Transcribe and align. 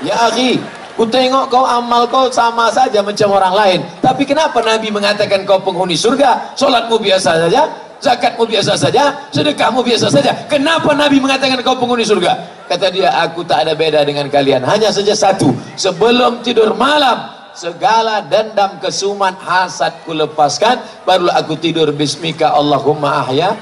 Ya 0.00 0.16
akhi, 0.32 0.56
ku 0.96 1.04
tengok 1.04 1.52
kau 1.52 1.68
amal 1.68 2.08
kau 2.08 2.32
sama 2.32 2.72
saja 2.72 3.04
macam 3.04 3.36
orang 3.36 3.54
lain. 3.54 3.78
Tapi 4.00 4.24
kenapa 4.24 4.64
Nabi 4.64 4.88
mengatakan 4.88 5.44
kau 5.44 5.60
penghuni 5.60 5.92
surga? 5.92 6.56
Solatmu 6.56 6.96
biasa 6.96 7.48
saja, 7.48 7.68
zakatmu 8.00 8.48
biasa 8.48 8.80
saja, 8.80 9.12
sedekahmu 9.28 9.84
biasa 9.84 10.08
saja. 10.08 10.32
Kenapa 10.48 10.96
Nabi 10.96 11.20
mengatakan 11.20 11.60
kau 11.60 11.76
penghuni 11.76 12.08
surga? 12.08 12.32
Kata 12.64 12.88
dia, 12.88 13.12
aku 13.20 13.44
tak 13.44 13.68
ada 13.68 13.76
beda 13.76 14.00
dengan 14.08 14.32
kalian. 14.32 14.64
Hanya 14.64 14.88
saja 14.88 15.12
satu, 15.12 15.52
sebelum 15.76 16.40
tidur 16.40 16.72
malam, 16.72 17.28
segala 17.52 18.24
dendam 18.24 18.80
kesuman 18.80 19.36
hasad 19.36 19.92
ku 20.08 20.16
lepaskan 20.16 20.80
barulah 21.04 21.36
aku 21.36 21.58
tidur 21.58 21.92
bismika 21.92 22.54
Allahumma 22.56 23.26
ahya 23.26 23.52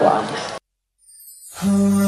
wa 0.00 0.22
amin. 0.22 2.07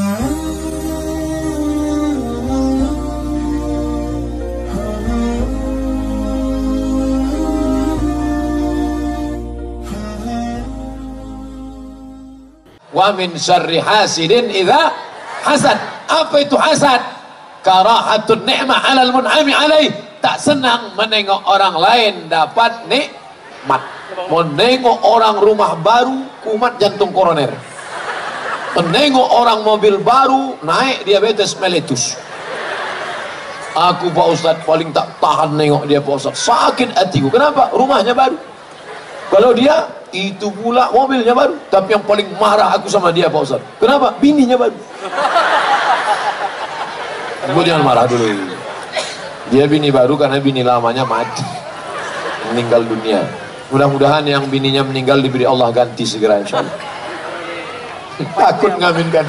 Wa 12.91 13.15
min 13.15 13.35
syarri 13.39 13.79
hasidin 13.79 14.51
idza 14.51 14.91
hasad. 15.47 15.79
Apa 16.11 16.37
itu 16.43 16.59
hasad? 16.59 16.99
Karahatun 17.63 18.43
ni'mah 18.43 18.79
'alal 18.83 19.13
mun'ami 19.15 19.53
'alaih. 19.55 19.89
Tak 20.21 20.37
senang 20.37 20.93
menengok 20.99 21.41
orang 21.49 21.75
lain 21.79 22.15
dapat 22.29 22.85
nikmat. 22.91 23.83
Menengok 24.29 25.01
orang 25.07 25.39
rumah 25.41 25.79
baru 25.81 26.29
kumat 26.45 26.77
jantung 26.77 27.15
koroner. 27.15 27.49
Menengok 28.77 29.29
orang 29.33 29.65
mobil 29.65 29.97
baru 30.03 30.59
naik 30.61 31.07
diabetes 31.07 31.57
mellitus. 31.57 32.19
Aku 33.71 34.11
Pak 34.11 34.27
Ustaz 34.35 34.57
paling 34.67 34.91
tak 34.91 35.07
tahan 35.23 35.55
nengok 35.55 35.87
dia 35.87 36.03
Pak 36.03 36.15
Ustaz. 36.19 36.43
Sakit 36.43 36.91
hatiku. 36.99 37.31
Kenapa? 37.31 37.71
Rumahnya 37.71 38.13
baru. 38.13 38.35
Kalau 39.31 39.55
dia 39.55 39.87
itu 40.13 40.51
pula 40.51 40.91
mobilnya 40.91 41.35
baru. 41.35 41.55
Tapi 41.71 41.95
yang 41.95 42.05
paling 42.05 42.29
marah 42.37 42.75
aku 42.75 42.87
sama 42.91 43.11
dia 43.15 43.31
Pak 43.31 43.41
Ustaz. 43.41 43.63
Kenapa? 43.79 44.15
Bininya 44.19 44.57
baru. 44.59 44.77
Gue 47.51 47.65
jangan 47.67 47.83
marah 47.83 48.05
dulu. 48.07 48.27
Dia 49.51 49.67
bini 49.67 49.91
baru 49.91 50.15
karena 50.15 50.39
bini 50.39 50.63
lamanya 50.63 51.03
mati. 51.03 51.43
Meninggal 52.53 52.87
dunia. 52.87 53.23
Mudah-mudahan 53.71 54.27
yang 54.27 54.47
bininya 54.51 54.83
meninggal 54.83 55.23
diberi 55.23 55.47
Allah 55.47 55.71
ganti 55.71 56.03
segera 56.03 56.43
insya 56.43 56.63
Allah. 56.63 56.77
Takut 58.35 58.75
ngaminkan. 58.77 59.27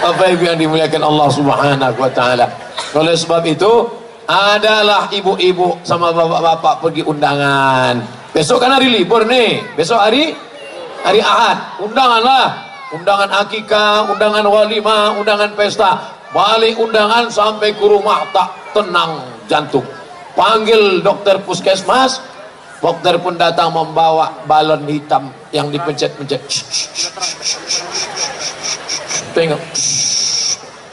Apa 0.00 0.32
ibu 0.32 0.48
yang 0.48 0.56
dimuliakan 0.56 1.02
Allah 1.04 1.28
subhanahu 1.28 1.96
wa 2.00 2.08
ta'ala. 2.08 2.48
Oleh 2.96 3.14
sebab 3.14 3.44
itu, 3.44 3.99
adalah 4.30 5.10
ibu-ibu 5.10 5.82
sama 5.82 6.14
bapak-bapak 6.14 6.74
pergi 6.78 7.02
undangan. 7.02 7.98
Besok 8.30 8.62
kan 8.62 8.78
hari 8.78 8.86
libur 8.86 9.26
nih. 9.26 9.58
Besok 9.74 9.98
hari 9.98 10.38
hari 11.02 11.18
Ahad. 11.18 11.82
Undangan 11.82 12.22
lah. 12.22 12.46
Undangan 12.94 13.30
akikah, 13.42 14.06
undangan 14.06 14.46
walimah, 14.46 15.18
undangan 15.18 15.50
pesta. 15.58 15.98
Balik 16.30 16.78
undangan 16.78 17.26
sampai 17.26 17.74
ke 17.74 17.82
rumah 17.82 18.22
tak 18.30 18.54
tenang 18.70 19.18
jantung. 19.50 19.82
Panggil 20.38 21.02
dokter 21.02 21.42
puskesmas, 21.42 22.22
dokter 22.78 23.18
pun 23.18 23.34
datang 23.34 23.74
membawa 23.74 24.30
balon 24.46 24.86
hitam 24.86 25.34
yang 25.50 25.74
dipencet-pencet. 25.74 26.42
Tengok. 29.34 29.62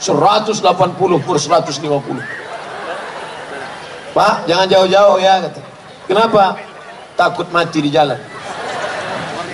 180 0.02 1.22
per 1.22 1.38
150. 1.38 2.47
Pak, 4.18 4.50
jangan 4.50 4.66
jauh-jauh 4.66 5.22
ya 5.22 5.38
kata. 5.46 5.62
Kenapa? 6.10 6.58
Takut 7.14 7.46
mati 7.54 7.78
di 7.78 7.86
jalan. 7.86 8.18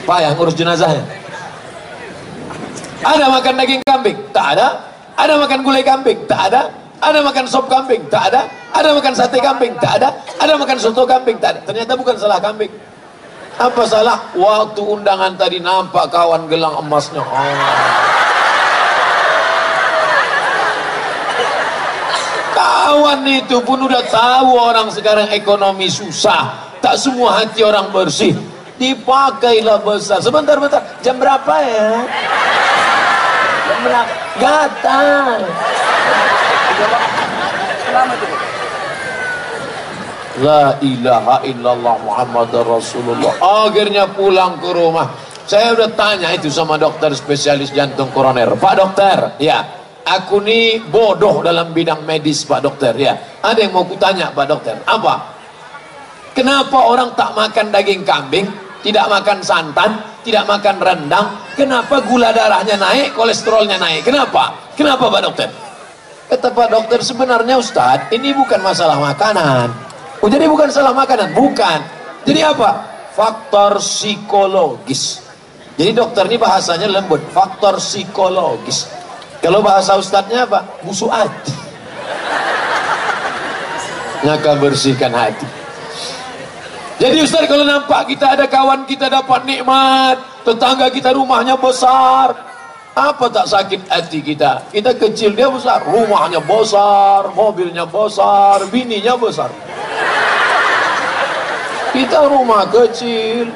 Pak 0.08 0.18
yang 0.24 0.32
urus 0.40 0.56
jenazahnya. 0.56 1.04
Ada 3.04 3.28
makan 3.28 3.60
daging 3.60 3.84
kambing? 3.84 4.16
Tak 4.32 4.56
ada. 4.56 4.88
Ada 5.20 5.36
makan 5.36 5.60
gulai 5.60 5.84
kambing? 5.84 6.24
Tak 6.24 6.48
ada. 6.48 6.72
Ada 7.04 7.20
makan 7.20 7.44
sop 7.44 7.68
kambing? 7.68 8.08
Tak 8.08 8.32
ada. 8.32 8.48
Ada 8.72 8.96
makan 8.96 9.12
sate 9.12 9.36
kambing? 9.36 9.76
Tak 9.76 10.00
ada. 10.00 10.08
Ada 10.40 10.56
makan 10.56 10.76
soto 10.80 11.04
kambing? 11.04 11.36
Tak 11.36 11.50
ada. 11.52 11.60
Ternyata 11.68 11.92
bukan 12.00 12.16
salah 12.16 12.40
kambing. 12.40 12.72
Apa 13.60 13.84
salah? 13.84 14.32
Waktu 14.32 14.80
undangan 14.80 15.36
tadi 15.36 15.60
nampak 15.60 16.08
kawan 16.08 16.48
gelang 16.48 16.80
emasnya. 16.80 17.20
Oh. 17.20 18.33
Kawan 22.84 23.24
itu 23.24 23.64
pun 23.64 23.80
udah 23.80 24.04
tahu 24.12 24.60
orang 24.60 24.92
sekarang 24.92 25.32
ekonomi 25.32 25.88
susah. 25.88 26.52
Tak 26.84 27.00
semua 27.00 27.40
hati 27.40 27.64
orang 27.64 27.88
bersih. 27.88 28.36
Dipakailah 28.76 29.80
besar. 29.80 30.20
Sebentar, 30.20 30.60
bentar. 30.60 30.84
Jam 31.00 31.16
berapa 31.16 31.54
ya? 31.64 32.04
Jam 33.64 33.78
berapa? 33.88 34.12
Gatal. 34.36 35.40
La 40.44 40.76
ilaha 40.84 41.40
illallah 41.48 41.94
Muhammad 42.04 42.52
Rasulullah. 42.68 43.32
Akhirnya 43.40 44.12
pulang 44.12 44.60
ke 44.60 44.68
rumah. 44.76 45.08
Saya 45.48 45.72
udah 45.72 45.88
tanya 45.96 46.36
itu 46.36 46.52
sama 46.52 46.76
dokter 46.76 47.16
spesialis 47.16 47.72
jantung 47.72 48.12
koroner. 48.12 48.52
Pak 48.60 48.74
dokter, 48.76 49.40
ya. 49.40 49.83
Aku 50.04 50.44
ini 50.44 50.84
bodoh 50.84 51.40
dalam 51.40 51.72
bidang 51.72 52.04
medis 52.04 52.44
Pak 52.44 52.60
dokter, 52.60 52.92
ya. 52.92 53.16
Ada 53.40 53.64
yang 53.64 53.72
mau 53.72 53.88
kutanya 53.88 54.28
Pak 54.36 54.44
dokter. 54.44 54.76
Apa? 54.84 55.32
Kenapa 56.36 56.76
orang 56.76 57.16
tak 57.16 57.32
makan 57.32 57.72
daging 57.72 58.04
kambing, 58.04 58.44
tidak 58.84 59.08
makan 59.08 59.40
santan, 59.40 59.96
tidak 60.20 60.44
makan 60.44 60.76
rendang? 60.76 61.26
Kenapa 61.56 62.04
gula 62.04 62.36
darahnya 62.36 62.76
naik, 62.76 63.16
kolesterolnya 63.16 63.80
naik? 63.80 64.04
Kenapa? 64.04 64.52
Kenapa 64.76 65.08
Pak 65.08 65.22
dokter? 65.24 65.48
Kata 66.28 66.52
Pak 66.52 66.68
dokter 66.68 67.00
sebenarnya 67.00 67.56
Ustadz, 67.56 68.12
ini 68.12 68.36
bukan 68.36 68.60
masalah 68.60 69.00
makanan. 69.00 69.72
Oh 70.20 70.28
jadi 70.28 70.44
bukan 70.44 70.68
salah 70.68 70.92
makanan, 70.92 71.32
bukan. 71.32 71.80
Jadi 72.28 72.40
apa? 72.44 72.92
Faktor 73.16 73.80
psikologis. 73.80 75.24
Jadi 75.80 75.96
dokter 75.96 76.28
ini 76.28 76.36
bahasanya 76.36 76.92
lembut, 76.92 77.24
faktor 77.32 77.80
psikologis. 77.80 79.03
Kalau 79.44 79.60
bahasa 79.60 80.00
ustadznya 80.00 80.48
apa? 80.48 80.64
Musuh 80.80 81.12
hati. 81.12 81.52
Nyaka 84.24 84.56
bersihkan 84.56 85.12
hati. 85.12 85.44
Jadi 86.96 87.20
ustadz 87.20 87.44
kalau 87.44 87.68
nampak 87.68 88.08
kita 88.08 88.32
ada 88.32 88.48
kawan 88.48 88.88
kita 88.88 89.12
dapat 89.12 89.44
nikmat, 89.44 90.16
tetangga 90.48 90.88
kita 90.88 91.12
rumahnya 91.12 91.60
besar, 91.60 92.32
apa 92.96 93.26
tak 93.28 93.44
sakit 93.44 93.84
hati 93.84 94.24
kita? 94.24 94.64
Kita 94.72 94.96
kecil 94.96 95.36
dia 95.36 95.52
besar, 95.52 95.84
rumahnya 95.84 96.40
besar, 96.40 97.28
mobilnya 97.36 97.84
besar, 97.84 98.64
bininya 98.72 99.12
besar. 99.20 99.52
Kita 101.92 102.32
rumah 102.32 102.64
kecil, 102.72 103.52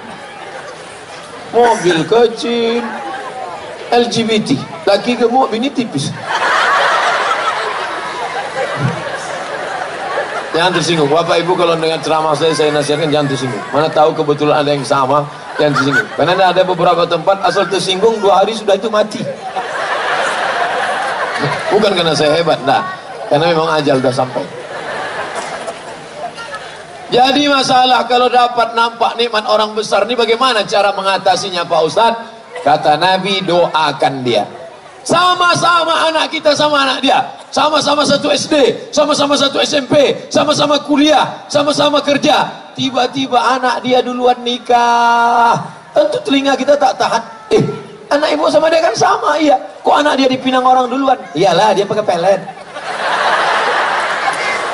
mobil 1.57 1.99
kecil, 2.05 2.85
LGBT, 3.89 4.78
laki 4.89 5.21
gemuk, 5.21 5.53
bini 5.53 5.69
tipis. 5.69 6.09
Jangan 10.57 10.73
tersinggung. 10.75 11.07
Bapak 11.13 11.45
Ibu 11.45 11.55
kalau 11.55 11.77
dengan 11.77 12.01
ceramah 12.01 12.33
saya 12.35 12.51
saya 12.57 12.73
nasihatkan 12.73 13.13
jangan 13.13 13.29
tersinggung. 13.31 13.63
Mana 13.71 13.87
tahu 13.93 14.17
kebetulan 14.17 14.65
ada 14.65 14.73
yang 14.73 14.83
sama 14.83 15.23
yang 15.61 15.71
tersinggung. 15.77 16.09
Karena 16.17 16.51
ada 16.51 16.63
beberapa 16.65 17.05
tempat 17.05 17.45
asal 17.47 17.69
tersinggung 17.69 18.19
dua 18.19 18.43
hari 18.43 18.57
sudah 18.57 18.75
itu 18.75 18.89
mati. 18.89 19.21
Bukan 21.69 21.93
karena 21.95 22.17
saya 22.17 22.35
hebat, 22.41 22.59
nah. 22.65 22.81
Karena 23.29 23.55
memang 23.55 23.71
ajal 23.77 24.01
sudah 24.03 24.11
sampai. 24.11 24.45
Jadi 27.09 27.47
masalah 27.47 28.05
kalau 28.11 28.27
dapat 28.27 28.75
nampak 28.75 29.15
nikmat 29.15 29.47
orang 29.47 29.73
besar 29.73 30.05
ini 30.05 30.19
bagaimana 30.19 30.67
cara 30.67 30.91
mengatasinya 30.93 31.65
Pak 31.65 31.81
Ustadz? 31.87 32.21
Kata 32.67 32.99
Nabi 32.99 33.47
doakan 33.47 34.15
dia. 34.27 34.58
Sama-sama 35.09 36.13
anak 36.13 36.29
kita 36.29 36.53
sama 36.53 36.85
anak 36.85 37.01
dia. 37.01 37.17
Sama-sama 37.49 38.05
satu 38.05 38.29
SD, 38.29 38.93
sama-sama 38.93 39.41
satu 39.41 39.57
SMP, 39.65 40.29
sama-sama 40.29 40.77
kuliah, 40.85 41.49
sama-sama 41.49 42.05
kerja. 42.05 42.45
Tiba-tiba 42.77 43.41
anak 43.41 43.81
dia 43.81 44.05
duluan 44.05 44.37
nikah. 44.45 45.57
Tentu 45.97 46.21
telinga 46.29 46.53
kita 46.61 46.77
tak 46.77 47.01
tahan. 47.01 47.25
Eh, 47.57 47.65
anak 48.13 48.37
ibu 48.37 48.53
sama 48.53 48.69
dia 48.69 48.85
kan 48.85 48.93
sama, 48.93 49.41
iya. 49.41 49.57
Kok 49.81 49.97
anak 49.97 50.21
dia 50.21 50.29
dipinang 50.29 50.61
orang 50.61 50.93
duluan? 50.93 51.17
Iyalah, 51.33 51.73
dia 51.73 51.89
pakai 51.89 52.05
pelet. 52.05 52.41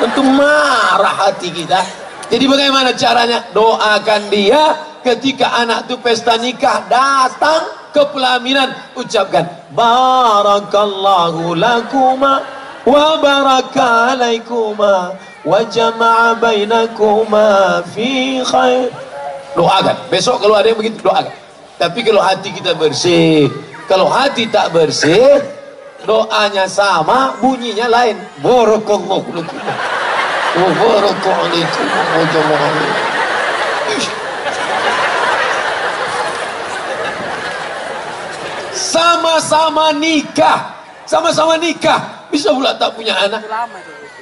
Tentu 0.03 0.23
marah 0.35 1.15
hati 1.31 1.55
kita. 1.55 1.79
Jadi 2.27 2.45
bagaimana 2.51 2.91
caranya? 2.99 3.39
Doakan 3.55 4.35
dia 4.35 4.83
ketika 5.07 5.63
anak 5.63 5.87
itu 5.87 5.95
pesta 6.03 6.35
nikah 6.35 6.83
datang 6.91 7.84
kepelaminan 7.95 8.75
ucapkan 8.99 9.47
barakallahu 9.71 11.55
lakuma 11.55 12.43
wa 12.83 13.17
baraka 13.23 14.19
alaikuma 14.19 15.15
wa 15.47 15.59
jama'a 15.71 16.35
bainakuma 16.37 17.81
fi 17.95 18.43
khair. 18.43 18.91
Doakan. 19.55 20.11
Besok 20.11 20.43
kalau 20.43 20.59
ada 20.59 20.67
yang 20.67 20.79
begitu 20.83 20.99
doakan. 20.99 21.31
Tapi 21.79 22.03
kalau 22.03 22.19
hati 22.19 22.51
kita 22.51 22.75
bersih 22.75 23.47
kalau 23.87 24.11
hati 24.11 24.51
tak 24.51 24.75
bersih 24.75 25.39
doanya 26.03 26.67
sama 26.67 27.39
bunyinya 27.39 27.87
lain. 27.87 28.19
Barakallahu 28.43 29.31
lakuma 29.31 29.75
wa 30.59 30.69
baraka 30.83 31.31
alaikuma 31.31 32.01
wa 32.03 32.25
jama'a 32.35 33.15
sama-sama 38.95 39.91
nikah. 39.99 40.71
Sama-sama 41.05 41.59
nikah. 41.59 41.99
Bisa 42.31 42.55
pula 42.55 42.71
tak 42.79 42.95
punya 42.95 43.19
anak. 43.19 43.43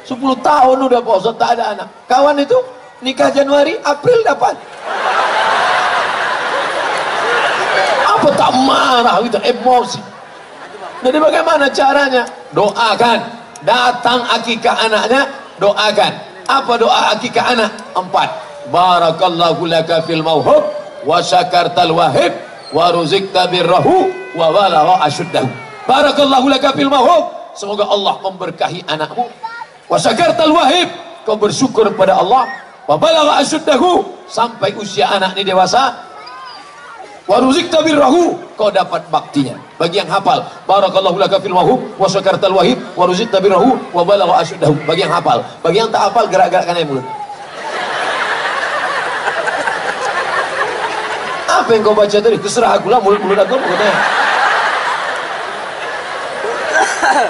10 0.09 0.17
tahun 0.41 0.77
udah 0.89 1.01
Pak 1.05 1.19
tak 1.37 1.51
ada 1.61 1.65
anak. 1.77 1.89
Kawan 2.09 2.41
itu 2.41 2.57
nikah 3.05 3.29
Januari 3.29 3.77
April 3.85 4.19
dapat. 4.25 4.57
Apa 8.09 8.29
tak 8.33 8.51
marah 8.65 9.21
gitu 9.29 9.39
emosi. 9.45 10.01
Jadi 11.03 11.19
bagaimana 11.19 11.67
caranya? 11.69 12.23
Doakan. 12.55 13.19
Datang 13.63 14.27
akikah 14.27 14.75
anaknya 14.75 15.23
doakan. 15.63 16.13
Apa 16.51 16.73
doa 16.75 17.15
akikah 17.15 17.55
anak? 17.55 17.71
Empat. 17.95 18.29
Barakallahu 18.75 19.67
laka 19.71 20.03
fil 20.07 20.23
mauhub 20.23 20.67
wa 21.07 21.19
syakartal 21.23 21.95
wahib 21.95 22.52
wa 22.73 22.89
ruzikta 22.91 23.47
birrahu 23.53 24.09
wa 24.33 24.49
balagha 24.49 25.05
asyuddahu 25.07 25.49
barakallahu 25.85 26.49
laka 26.49 26.73
fil 26.73 26.89
mahub 26.89 27.43
semoga 27.57 27.85
Allah 27.89 28.19
memberkahi 28.21 28.85
anakmu. 28.89 29.29
Wa 29.89 29.97
syakartal 30.01 30.53
wahib. 30.53 30.89
Kau 31.23 31.39
bersyukur 31.39 31.87
kepada 31.93 32.19
Allah. 32.19 32.49
Wa 32.89 32.99
balagha 32.99 33.39
asyuddahu 33.45 34.05
sampai 34.27 34.75
usia 34.75 35.07
anak 35.07 35.39
ini 35.39 35.53
dewasa. 35.53 35.95
Wa 37.29 37.39
ruzikta 37.39 37.85
birrahu. 37.85 38.35
Kau 38.59 38.73
dapat 38.73 39.07
baktinya. 39.13 39.55
Bagi 39.79 40.03
yang 40.03 40.11
hafal 40.11 40.43
barakallahu 40.67 41.21
laka 41.21 41.39
fil 41.39 41.55
mahub 41.55 41.81
wa 42.01 42.09
syakartal 42.09 42.57
wahib. 42.57 42.81
Wa 42.99 43.07
ruzikta 43.07 43.39
birrahu. 43.39 43.79
Wa 43.95 44.03
balagha 44.03 44.43
asyuddahu 44.43 44.75
bagi 44.89 45.07
yang 45.07 45.15
hafal. 45.15 45.45
Bagi 45.63 45.79
yang 45.79 45.91
tak 45.93 46.11
hafal 46.11 46.25
gerak-gerakkan 46.27 46.75
aja 46.75 46.89
mulut 46.89 47.07
apa 51.63 51.71
yang 51.79 51.83
kau 51.87 51.95
baca 51.95 52.19
tadi? 52.19 52.37
Terserah 52.37 52.83
aku 52.83 52.91
lah 52.91 52.99
mulut-mulut 52.99 53.39
aku 53.39 53.55
pokoknya 53.55 53.95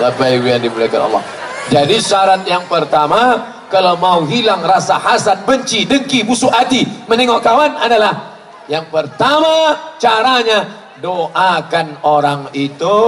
Bapak 0.02 0.28
Ibu 0.34 0.46
yang 0.48 0.62
dimuliakan 0.62 1.00
Allah. 1.12 1.22
Jadi 1.70 1.96
syarat 2.02 2.42
yang 2.48 2.64
pertama 2.66 3.38
kalau 3.70 3.96
mau 3.96 4.26
hilang 4.26 4.60
rasa 4.60 4.98
hasad, 4.98 5.46
benci, 5.46 5.86
dengki, 5.86 6.26
busuk 6.26 6.50
hati 6.52 6.84
menengok 7.06 7.40
kawan 7.40 7.78
adalah 7.78 8.34
yang 8.66 8.84
pertama 8.90 9.78
caranya 9.96 10.68
doakan 11.00 11.98
orang 12.04 12.50
itu 12.54 12.98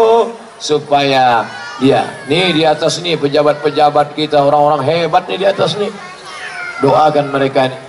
supaya 0.58 1.46
dia 1.82 2.06
nih 2.30 2.54
di 2.54 2.62
atas 2.62 3.02
nih 3.02 3.18
pejabat-pejabat 3.18 4.14
kita 4.14 4.38
orang-orang 4.38 4.82
hebat 4.86 5.26
nih 5.26 5.38
di 5.42 5.46
atas 5.46 5.74
nih 5.78 5.90
doakan 6.82 7.34
mereka 7.34 7.70
nih 7.70 7.80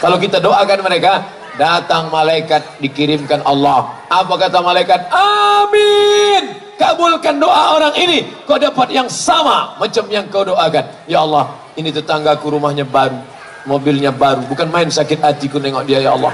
kalau 0.00 0.16
kita 0.16 0.40
doakan 0.40 0.80
mereka 0.84 1.39
datang 1.60 2.08
malaikat 2.08 2.80
dikirimkan 2.80 3.44
Allah. 3.44 3.92
Apa 4.08 4.40
kata 4.40 4.64
malaikat? 4.64 5.12
Amin. 5.12 6.56
Kabulkan 6.80 7.36
doa 7.36 7.76
orang 7.76 7.92
ini. 8.00 8.24
Kau 8.48 8.56
dapat 8.56 8.88
yang 8.88 9.04
sama 9.12 9.76
macam 9.76 10.08
yang 10.08 10.24
kau 10.32 10.40
doakan. 10.40 10.88
Ya 11.04 11.20
Allah 11.20 11.52
ini 11.76 11.92
tetanggaku 11.92 12.56
rumahnya 12.56 12.88
baru. 12.88 13.20
Mobilnya 13.68 14.08
baru. 14.08 14.48
Bukan 14.48 14.72
main 14.72 14.88
sakit 14.88 15.20
hatiku 15.20 15.60
nengok 15.60 15.84
dia 15.84 16.00
ya 16.00 16.16
Allah. 16.16 16.32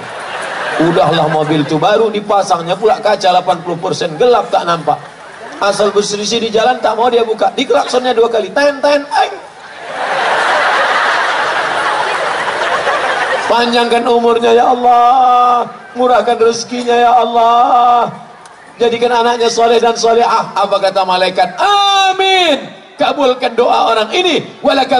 Udahlah 0.77 1.27
mobil 1.27 1.67
itu 1.67 1.75
baru 1.75 2.07
dipasangnya 2.15 2.79
pula 2.79 3.03
kaca 3.03 3.35
80% 3.43 4.15
gelap 4.15 4.47
tak 4.55 4.63
nampak. 4.63 4.95
Asal 5.59 5.91
berselisih 5.91 6.39
di 6.39 6.55
jalan 6.55 6.79
tak 6.79 6.95
mau 6.95 7.11
dia 7.11 7.27
buka. 7.27 7.51
Di 7.51 7.67
klaksonnya 7.67 8.15
dua 8.15 8.31
kali. 8.31 8.55
Ten 8.55 8.79
ten 8.79 9.03
ay. 9.11 9.46
Panjangkan 13.57 14.05
umurnya 14.05 14.53
ya 14.53 14.77
Allah. 14.77 15.65
Murahkan 15.97 16.37
rezekinya 16.37 16.93
ya 16.93 17.13
Allah. 17.17 18.13
Jadikan 18.77 19.09
anaknya 19.09 19.49
soleh 19.49 19.81
dan 19.81 19.97
solehah. 19.97 20.53
Apa 20.53 20.77
kata 20.77 21.09
malaikat? 21.09 21.57
Amin. 21.57 22.69
Kabulkan 23.01 23.57
doa 23.57 23.93
orang 23.93 24.13
ini. 24.13 24.45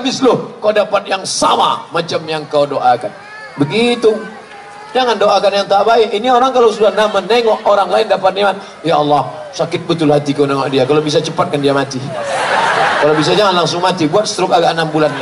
Misluh 0.01 0.57
kau 0.61 0.73
dapat 0.73 1.05
yang 1.05 1.21
sama 1.29 1.85
macam 1.93 2.21
yang 2.25 2.45
kau 2.49 2.65
doakan. 2.65 3.13
Begitu. 3.61 4.17
Jangan 4.97 5.21
doakan 5.21 5.53
yang 5.53 5.69
tak 5.69 5.85
baik. 5.85 6.09
Ini 6.17 6.33
orang 6.33 6.57
kalau 6.57 6.73
sudah 6.73 6.93
menengok 7.13 7.61
orang 7.69 7.93
lain 7.93 8.09
dapat 8.09 8.33
nikmat. 8.33 8.57
Ya 8.81 8.97
Allah 8.97 9.29
sakit 9.53 9.85
betul 9.85 10.09
hati 10.09 10.33
kau 10.33 10.49
nengok 10.49 10.73
dia. 10.73 10.89
Kalau 10.89 11.05
bisa 11.05 11.21
cepatkan 11.21 11.61
dia 11.61 11.77
mati. 11.77 12.01
Kalau 13.05 13.13
bisa 13.13 13.37
jangan 13.37 13.61
langsung 13.61 13.85
mati. 13.85 14.09
Buat 14.09 14.25
stroke 14.25 14.57
agak 14.57 14.73
enam 14.73 14.89
bulan 14.89 15.13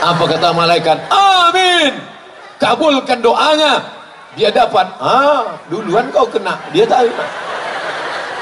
apa 0.00 0.24
kata 0.24 0.48
malaikat? 0.56 0.96
Amin. 1.12 1.92
Kabulkan 2.56 3.20
doanya. 3.20 3.84
Dia 4.34 4.48
dapat. 4.48 4.88
Ah 4.96 5.60
duluan 5.68 6.08
kau 6.08 6.24
kena. 6.24 6.56
Dia 6.72 6.88
tak 6.88 7.08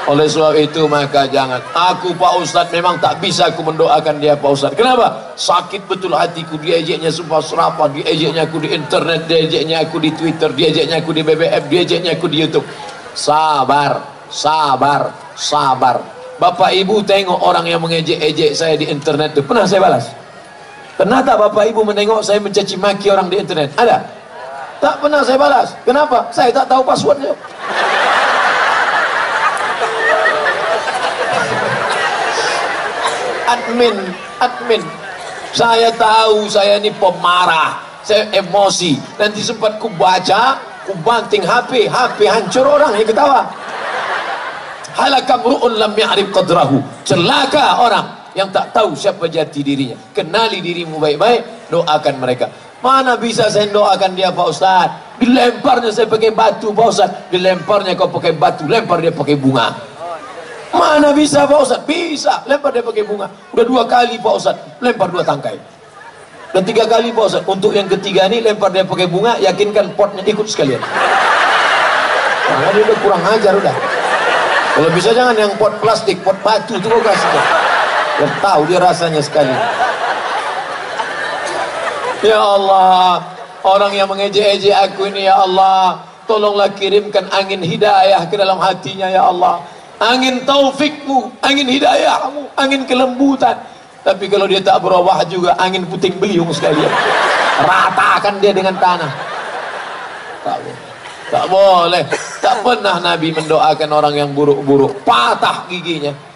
oleh 0.09 0.25
sebab 0.25 0.57
itu 0.57 0.89
maka 0.89 1.29
jangan. 1.29 1.61
Aku 1.75 2.17
Pak 2.17 2.41
Ustadz 2.41 2.73
memang 2.73 2.97
tak 2.97 3.21
bisa 3.21 3.53
aku 3.53 3.61
mendoakan 3.61 4.17
dia 4.17 4.33
Pak 4.33 4.49
Ustadz 4.49 4.73
kenapa? 4.73 5.37
Sakit 5.37 5.85
betul 5.85 6.17
hatiku. 6.17 6.57
Dia 6.57 6.81
ejeknya 6.81 7.13
sumpah 7.13 7.43
serapa 7.45 7.85
dia 7.93 8.07
ejeknya 8.09 8.49
aku 8.49 8.57
di 8.57 8.73
internet 8.73 9.29
dia 9.29 9.45
ejeknya 9.45 9.85
aku 9.85 10.01
di 10.01 10.09
Twitter 10.15 10.49
dia 10.57 10.73
ejeknya 10.73 10.97
aku 11.03 11.13
di 11.13 11.21
BBM 11.21 11.63
dia 11.69 11.81
ejeknya 11.85 12.11
aku 12.17 12.25
di 12.25 12.41
Youtube. 12.41 12.65
Sabar 13.13 14.01
sabar 14.33 15.13
sabar. 15.37 16.01
Bapak 16.39 16.71
Ibu 16.71 17.03
tengok 17.05 17.45
orang 17.45 17.67
yang 17.67 17.83
mengejek-ejek 17.83 18.55
saya 18.55 18.79
di 18.79 18.87
internet. 18.87 19.37
Itu 19.37 19.45
pernah 19.45 19.67
saya 19.69 19.83
balas 19.83 20.28
pernah 20.99 21.23
tak 21.23 21.39
Bapak 21.39 21.63
Ibu 21.71 21.87
menengok 21.87 22.19
saya 22.19 22.43
mencaci 22.43 22.75
maki 22.75 23.07
orang 23.07 23.31
di 23.31 23.39
internet 23.39 23.71
ada 23.79 24.19
Tak 24.79 25.03
pernah 25.03 25.19
saya 25.19 25.35
balas. 25.35 25.75
Kenapa? 25.83 26.31
Saya 26.31 26.55
tak 26.55 26.71
tahu 26.71 26.81
passwordnya. 26.87 27.35
Admin, 33.43 33.95
admin. 34.39 34.81
Saya 35.51 35.91
tahu 35.99 36.47
saya 36.47 36.79
ini 36.79 36.95
pemarah. 36.95 37.83
Saya 38.07 38.31
emosi. 38.31 38.95
Nanti 39.19 39.43
sempat 39.43 39.75
ku 39.83 39.91
baca, 39.99 40.55
ku 40.87 40.95
banting 41.03 41.43
HP, 41.43 41.91
HP 41.91 42.23
hancur 42.31 42.63
orang 42.63 42.95
yang 42.95 43.03
ketawa. 43.03 43.43
Halakam 44.95 45.43
ru'un 45.43 45.75
lam 45.75 45.91
ya'rif 45.91 46.31
qadrahu. 46.31 46.79
Celaka 47.03 47.83
orang 47.83 48.18
yang 48.37 48.49
tak 48.53 48.73
tahu 48.75 48.93
siapa 48.93 49.25
jati 49.25 49.61
dirinya. 49.65 49.97
Kenali 50.13 50.61
dirimu 50.61 51.01
baik-baik, 51.01 51.71
doakan 51.73 52.15
mereka. 52.21 52.45
Mana 52.79 53.19
bisa 53.19 53.51
saya 53.51 53.67
doakan 53.67 54.15
dia 54.15 54.31
Pak 54.31 54.47
Ustaz? 54.47 54.87
Dilemparnya 55.19 55.91
saya 55.91 56.07
pakai 56.07 56.31
batu 56.31 56.71
Pak 56.71 56.87
Ustaz. 56.87 57.09
Dilemparnya 57.27 57.91
kau 57.99 58.07
pakai 58.07 58.31
batu, 58.31 58.63
lempar 58.71 59.03
dia 59.03 59.11
pakai 59.11 59.35
bunga. 59.35 59.75
Mana 60.71 61.11
bisa 61.11 61.43
Pak 61.43 61.59
Ustaz? 61.59 61.81
Bisa, 61.83 62.39
lempar 62.47 62.71
dia 62.71 62.79
pakai 62.79 63.03
bunga. 63.03 63.27
Udah 63.51 63.65
dua 63.67 63.83
kali 63.83 64.15
Pak 64.15 64.33
Ustaz, 64.33 64.55
lempar 64.79 65.11
dua 65.11 65.27
tangkai. 65.27 65.59
Dan 66.55 66.63
tiga 66.63 66.87
kali 66.87 67.11
Pak 67.11 67.23
Ustaz. 67.27 67.43
Untuk 67.43 67.75
yang 67.75 67.91
ketiga 67.91 68.31
ini 68.31 68.39
lempar 68.39 68.71
dia 68.71 68.87
pakai 68.87 69.11
bunga, 69.11 69.35
yakinkan 69.43 69.91
potnya 69.99 70.23
ikut 70.23 70.47
sekalian. 70.47 70.79
Karena 72.47 72.67
dia 72.73 72.83
udah 72.87 72.97
kurang 73.03 73.23
ajar 73.27 73.53
udah. 73.59 73.75
Kalau 74.79 74.89
bisa 74.95 75.11
jangan 75.11 75.35
yang 75.35 75.51
pot 75.59 75.75
plastik, 75.83 76.23
pot 76.23 76.39
batu 76.39 76.79
itu 76.79 76.87
kau 76.87 77.03
kasih. 77.03 77.58
Biar 78.19 78.31
tahu 78.43 78.61
dia 78.67 78.83
rasanya 78.83 79.23
sekali. 79.23 79.55
Ya 82.19 82.35
Allah, 82.35 83.23
orang 83.63 83.95
yang 83.95 84.11
mengejek-ejek 84.11 84.75
aku 84.91 85.07
ini 85.07 85.23
ya 85.23 85.39
Allah, 85.39 86.03
tolonglah 86.27 86.67
kirimkan 86.75 87.31
angin 87.31 87.63
hidayah 87.63 88.27
ke 88.27 88.35
dalam 88.35 88.59
hatinya 88.59 89.07
ya 89.07 89.31
Allah. 89.31 89.63
Angin 90.03 90.43
taufikmu, 90.43 91.31
angin 91.39 91.71
hidayahmu, 91.71 92.51
angin 92.59 92.83
kelembutan. 92.83 93.55
Tapi 94.03 94.27
kalau 94.27 94.51
dia 94.51 94.59
tak 94.59 94.83
berubah 94.83 95.23
juga 95.27 95.55
angin 95.55 95.87
puting 95.87 96.19
beliung 96.19 96.51
sekalian. 96.51 96.91
Ratakan 97.63 98.43
dia 98.43 98.51
dengan 98.51 98.75
tanah. 98.75 99.11
Tak 100.43 100.55
boleh. 100.59 100.77
Tak 101.29 101.45
boleh. 101.47 102.03
Tak 102.43 102.55
pernah 102.63 102.95
Nabi 102.99 103.31
mendoakan 103.31 103.89
orang 103.95 104.15
yang 104.15 104.29
buruk-buruk. 104.35 105.07
Patah 105.07 105.67
giginya. 105.71 106.28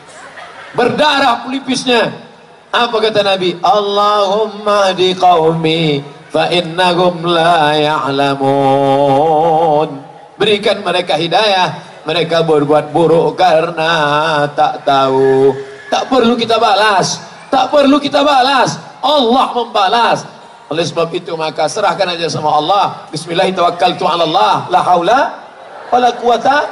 Berdarah 0.73 1.45
pelipisnya 1.45 2.23
apa 2.73 2.97
kata 2.97 3.21
Nabi? 3.21 3.53
Allahumma 3.61 4.97
di 4.97 5.13
qaumi 5.13 6.01
fa 6.33 6.49
innahum 6.49 7.21
la 7.21 7.77
ya'lamun. 7.77 8.33
Berikan 10.41 10.81
mereka 10.81 11.13
hidayah. 11.13 11.93
Mereka 12.03 12.43
berbuat 12.43 12.91
buruk 12.91 13.37
karena 13.37 14.43
tak 14.57 14.81
tahu. 14.83 15.53
Tak 15.93 16.09
perlu 16.09 16.33
kita 16.33 16.57
balas. 16.57 17.21
Tak 17.53 17.69
perlu 17.69 18.01
kita 18.01 18.25
balas. 18.25 18.81
Allah 19.05 19.53
membalas. 19.53 20.25
Oleh 20.73 20.83
sebab 20.83 21.13
itu 21.13 21.37
maka 21.37 21.69
serahkan 21.69 22.17
aja 22.17 22.25
sama 22.25 22.57
Allah. 22.57 23.05
Bismillahirrahmanirrahim. 23.13 24.73
La 24.73 24.81
haula 24.81 25.19
wala 25.93 26.09
quwata 26.17 26.65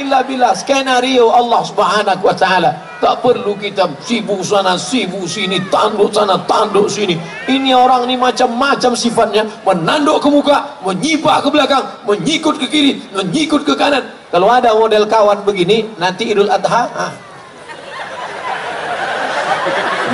illa 0.00 0.24
billah 0.24 0.52
skenario 0.52 1.32
Allah 1.32 1.60
subhanahu 1.64 2.22
wa 2.24 2.34
ta'ala. 2.36 2.70
Tak 2.96 3.20
perlu 3.20 3.52
kita 3.60 3.84
sibuk 4.00 4.40
sana 4.40 4.76
sibuk 4.80 5.28
sini 5.28 5.60
tanduk 5.68 6.12
sana 6.12 6.40
tanduk 6.48 6.88
sini. 6.88 7.16
Ini 7.48 7.76
orang 7.76 8.08
ini 8.08 8.16
macam-macam 8.16 8.92
sifatnya. 8.96 9.44
Menanduk 9.64 10.24
ke 10.24 10.28
muka 10.32 10.58
menyipak 10.84 11.44
ke 11.44 11.48
belakang 11.52 11.84
menyikut 12.08 12.56
ke 12.56 12.66
kiri 12.68 13.00
menyikut 13.12 13.62
ke 13.64 13.76
kanan. 13.76 14.04
Kalau 14.32 14.48
ada 14.48 14.72
model 14.72 15.04
kawan 15.08 15.44
begini 15.44 15.84
nanti 16.00 16.32
idul 16.32 16.48
adha 16.48 16.82
ah. 16.96 17.12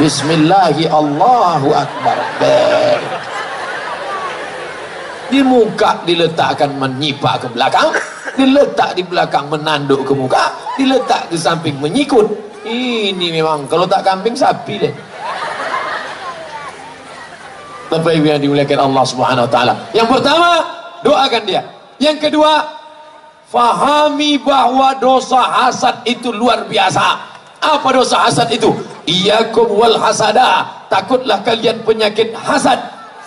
Bismillahi 0.00 0.88
Allahu 0.88 1.68
Akbar 1.76 2.16
di 5.32 5.40
muka 5.40 6.04
diletakkan 6.04 6.76
menyipak 6.76 7.40
ke 7.40 7.48
belakang 7.56 7.88
diletak 8.36 8.96
di 8.96 9.02
belakang 9.04 9.48
menanduk 9.52 10.04
ke 10.08 10.12
muka 10.16 10.52
diletak 10.76 11.28
di 11.28 11.36
samping 11.36 11.76
menyikut. 11.78 12.24
Ini 12.62 13.34
memang 13.34 13.66
kalau 13.66 13.84
tak 13.90 14.06
kambing 14.06 14.38
sapi 14.38 14.78
deh. 14.78 14.94
Tapi 17.92 18.24
yang 18.24 18.40
dimuliakan 18.40 18.88
Allah 18.88 19.04
subhanahu 19.04 19.44
wa 19.44 19.52
ta'ala? 19.52 19.74
Yang 19.92 20.08
pertama 20.16 20.50
doakan 21.04 21.42
dia. 21.44 21.60
Yang 22.00 22.30
kedua 22.30 22.64
fahami 23.52 24.40
bahwa 24.40 24.96
dosa 24.96 25.42
hasad 25.44 26.00
itu 26.08 26.32
luar 26.32 26.64
biasa. 26.64 27.20
Apa 27.60 27.92
dosa 27.92 28.24
hasad 28.24 28.48
itu? 28.48 28.72
Iyakum 29.04 29.68
wal 29.76 30.00
hasada. 30.00 30.64
Takutlah 30.88 31.44
kalian 31.44 31.84
penyakit 31.84 32.32
hasad 32.32 32.80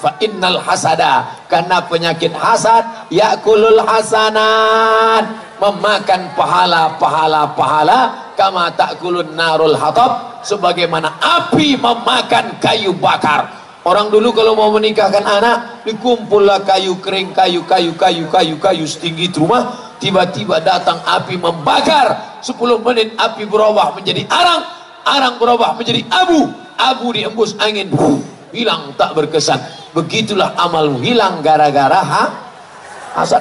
fa 0.05 0.13
innal 0.21 0.62
hasada. 0.62 1.25
Karena 1.50 1.81
penyakit 1.81 2.29
hasad 2.38 3.09
yakulul 3.09 3.81
hasanat 3.81 5.57
memakan 5.57 6.29
pahala 6.38 6.93
pahala 7.01 7.50
pahala. 7.57 8.00
Kama 8.38 8.69
takulun 8.77 9.33
narul 9.33 9.74
hatab. 9.74 10.45
Sebagaimana 10.45 11.17
api 11.17 11.74
memakan 11.74 12.62
kayu 12.62 12.93
bakar. 12.93 13.50
Orang 13.85 14.13
dulu 14.13 14.33
kalau 14.33 14.53
mau 14.53 14.69
menikahkan 14.74 15.25
anak 15.25 15.85
dikumpullah 15.85 16.62
kayu 16.65 16.97
kering 17.01 17.33
kayu 17.33 17.65
kayu 17.65 17.93
kayu 17.97 18.29
kayu 18.29 18.55
kayu 18.62 18.85
setinggi 18.85 19.33
rumah. 19.33 19.97
Tiba-tiba 19.97 20.62
datang 20.62 21.01
api 21.01 21.33
membakar. 21.41 22.38
10 22.45 22.53
menit 22.85 23.17
api 23.17 23.50
berubah 23.50 23.97
menjadi 23.97 24.21
arang. 24.29 24.62
Arang 25.01 25.41
berubah 25.41 25.74
menjadi 25.74 26.05
abu. 26.13 26.45
Abu 26.77 27.09
diembus 27.15 27.57
angin. 27.57 27.89
Hilang 28.53 28.93
tak 28.95 29.17
berkesan 29.17 29.57
begitulah 29.95 30.51
amalmu 30.59 30.99
hilang 30.99 31.39
gara-gara 31.39 32.03
ha? 32.03 32.23
hasad 33.15 33.39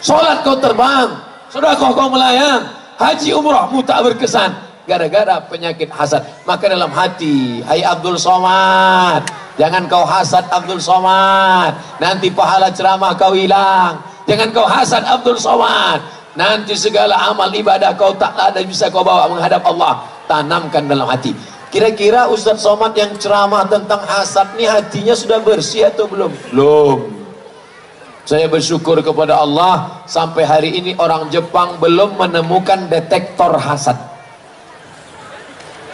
sholat 0.00 0.40
kau 0.40 0.56
terbang. 0.56 1.12
Sudah 1.52 1.76
kau 1.76 1.92
kau 1.92 2.08
melayang? 2.08 2.64
Haji 2.96 3.36
umrahmu 3.36 3.84
tak 3.84 4.00
berkesan. 4.06 4.54
Gara-gara 4.88 5.42
penyakit 5.44 5.92
hasad. 5.92 6.24
Maka 6.48 6.72
dalam 6.72 6.88
hati 6.88 7.60
hai 7.68 7.84
Abdul 7.84 8.16
Somad 8.16 9.26
jangan 9.60 9.84
kau 9.90 10.08
hasad 10.08 10.48
Abdul 10.48 10.80
Somad. 10.80 11.76
Nanti 12.00 12.32
pahala 12.32 12.72
ceramah 12.72 13.12
kau 13.12 13.36
hilang. 13.36 14.00
Jangan 14.24 14.48
kau 14.56 14.64
hasad 14.64 15.04
Abdul 15.04 15.36
Somad. 15.36 16.00
Nanti 16.38 16.78
segala 16.78 17.18
amal 17.28 17.50
ibadah 17.52 17.92
kau 17.98 18.14
tak 18.16 18.32
ada 18.38 18.62
bisa 18.64 18.88
kau 18.88 19.04
bawa 19.04 19.28
menghadap 19.28 19.60
Allah. 19.66 20.00
Tanamkan 20.30 20.86
dalam 20.86 21.10
hati 21.10 21.34
Kira-kira 21.70 22.26
Ustadz 22.26 22.66
Somad 22.66 22.98
yang 22.98 23.14
ceramah 23.14 23.62
tentang 23.70 24.02
hasad 24.02 24.58
ini 24.58 24.66
hatinya 24.66 25.14
sudah 25.14 25.38
bersih 25.38 25.86
atau 25.86 26.10
belum? 26.10 26.34
Belum. 26.50 26.98
Saya 28.26 28.50
bersyukur 28.50 28.98
kepada 29.06 29.38
Allah 29.38 30.02
sampai 30.10 30.42
hari 30.42 30.70
ini 30.82 30.98
orang 30.98 31.30
Jepang 31.30 31.78
belum 31.78 32.18
menemukan 32.18 32.90
detektor 32.90 33.54
hasad. 33.54 33.94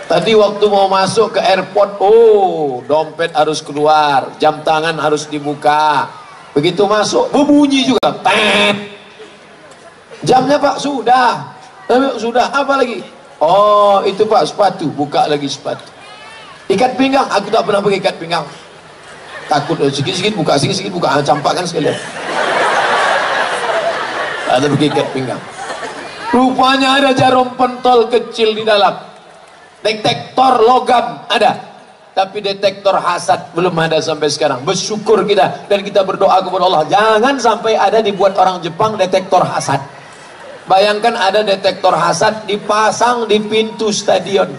Tadi 0.07 0.33
waktu 0.39 0.65
mau 0.71 0.89
masuk 0.89 1.37
ke 1.37 1.41
airport, 1.45 2.01
oh 2.01 2.81
dompet 2.89 3.35
harus 3.37 3.61
keluar, 3.61 4.33
jam 4.41 4.65
tangan 4.65 4.97
harus 4.97 5.29
dibuka. 5.29 6.09
Begitu 6.57 6.89
masuk, 6.89 7.29
berbunyi 7.35 7.85
juga. 7.85 8.17
Tet. 8.25 8.77
Jamnya 10.25 10.57
pak 10.57 10.81
sudah, 10.81 11.53
sudah 12.17 12.49
apa 12.49 12.81
lagi? 12.81 13.05
Oh 13.43 14.01
itu 14.09 14.25
pak 14.25 14.49
sepatu. 14.49 14.89
Buka 14.89 15.29
lagi 15.29 15.49
sepatu. 15.49 15.85
Ikat 16.67 16.97
pinggang. 16.97 17.29
Aku 17.29 17.53
tak 17.53 17.63
pernah 17.69 17.85
pakai 17.85 17.99
ikat 18.01 18.17
pinggang. 18.17 18.47
Takut 19.47 19.79
sikit-sikit 19.79 20.35
buka 20.35 20.59
Sikit-sikit 20.59 20.91
buka. 20.91 21.23
Campakkan 21.23 21.63
sekalian 21.63 21.95
Ada 24.51 24.67
pakai 24.67 24.89
ikat 24.91 25.09
pinggang. 25.15 25.43
Rupanya 26.35 26.99
ada 27.01 27.11
jarum 27.15 27.55
pentol 27.55 28.11
kecil 28.11 28.57
di 28.57 28.67
dalam. 28.67 28.93
Detektor 29.85 30.65
logam 30.65 31.23
ada. 31.31 31.55
Tapi 32.17 32.41
detektor 32.41 32.97
hasad 32.97 33.53
belum 33.53 33.77
ada 33.77 34.01
sampai 34.01 34.33
sekarang. 34.33 34.65
Bersyukur 34.65 35.23
kita. 35.29 35.69
Dan 35.69 35.85
kita 35.85 36.01
berdoa 36.03 36.41
kepada 36.41 36.65
Allah. 36.65 36.85
Jangan 36.89 37.35
sampai 37.37 37.77
ada 37.77 38.01
dibuat 38.01 38.35
orang 38.41 38.65
Jepang 38.65 38.97
detektor 38.97 39.45
hasad 39.45 39.96
Bayangkan 40.67 41.15
ada 41.15 41.47
detektor 41.47 41.95
hasad 41.95 42.43
dipasang 42.51 43.31
di 43.31 43.39
pintu 43.39 43.95
stadion. 43.95 44.51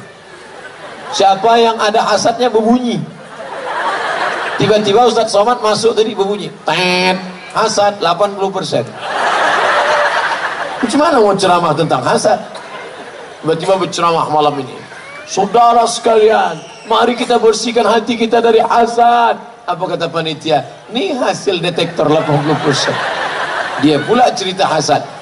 Siapa 1.11 1.59
yang 1.59 1.75
ada 1.79 1.99
hasadnya 1.99 2.47
berbunyi. 2.47 2.99
Tiba-tiba 4.55 5.03
Ustadz 5.05 5.35
Somad 5.35 5.59
masuk 5.59 5.93
tadi 5.99 6.15
berbunyi. 6.15 6.47
Tet, 6.63 7.19
hasad 7.51 7.99
80%. 7.99 8.87
Gimana 10.87 11.19
mau 11.19 11.35
ceramah 11.35 11.75
tentang 11.75 11.99
hasad? 11.99 12.39
Tiba-tiba 13.43 13.75
berceramah 13.75 14.31
malam 14.31 14.55
ini. 14.63 14.75
Saudara 15.27 15.83
sekalian, 15.83 16.55
mari 16.87 17.19
kita 17.19 17.35
bersihkan 17.35 17.83
hati 17.83 18.15
kita 18.15 18.39
dari 18.39 18.63
hasad. 18.63 19.35
Apa 19.67 19.83
kata 19.83 20.07
panitia? 20.07 20.63
Ini 20.87 21.19
hasil 21.19 21.59
detektor 21.59 22.07
80%. 22.07 23.83
Dia 23.83 23.99
pula 24.07 24.31
cerita 24.31 24.63
hasad. 24.63 25.16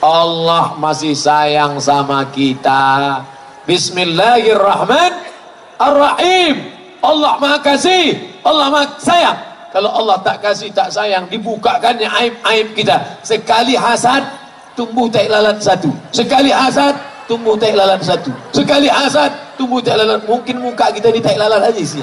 Allah 0.00 0.80
masih 0.80 1.12
sayang 1.12 1.76
sama 1.80 2.24
kita. 2.32 3.20
Bismillahirrahmanirrahim 3.68 6.56
Allah 7.04 7.36
maha 7.36 7.60
kasih. 7.60 8.16
Allah 8.40 8.72
maha 8.72 8.88
sayang. 8.96 9.36
Kalau 9.70 9.94
Allah 9.94 10.18
tak 10.26 10.42
kasih 10.42 10.74
tak 10.74 10.90
sayang 10.90 11.30
dibukakannya 11.30 12.10
aib-aib 12.10 12.74
kita. 12.74 13.22
Sekali 13.22 13.78
hasad 13.78 14.26
tumbuh 14.74 15.06
tai 15.06 15.30
lalat 15.30 15.62
satu. 15.62 15.94
Sekali 16.10 16.50
hasad 16.50 16.98
tumbuh 17.30 17.54
tai 17.54 17.78
lalat 17.78 18.02
satu. 18.02 18.34
Sekali 18.50 18.90
hasad 18.90 19.30
tumbuh 19.54 19.78
tai 19.78 19.94
lalat. 19.94 20.26
Mungkin 20.26 20.58
muka 20.58 20.90
kita 20.90 21.14
di 21.14 21.22
tai 21.22 21.38
lalat 21.38 21.70
aja 21.70 21.84
sih 21.84 22.02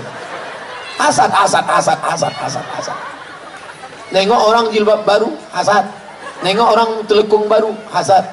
hasad 0.98 1.30
hasad 1.30 1.64
hasad 1.64 1.98
hasad 2.02 2.34
hasad 2.34 2.66
hasad. 2.74 2.98
Nengok 4.10 4.42
orang 4.50 4.66
jilbab 4.74 5.06
baru 5.06 5.30
hasad 5.54 5.86
Nengok 6.48 6.70
orang 6.80 6.90
telekung 7.04 7.44
baru 7.52 7.76
hasad. 7.92 8.24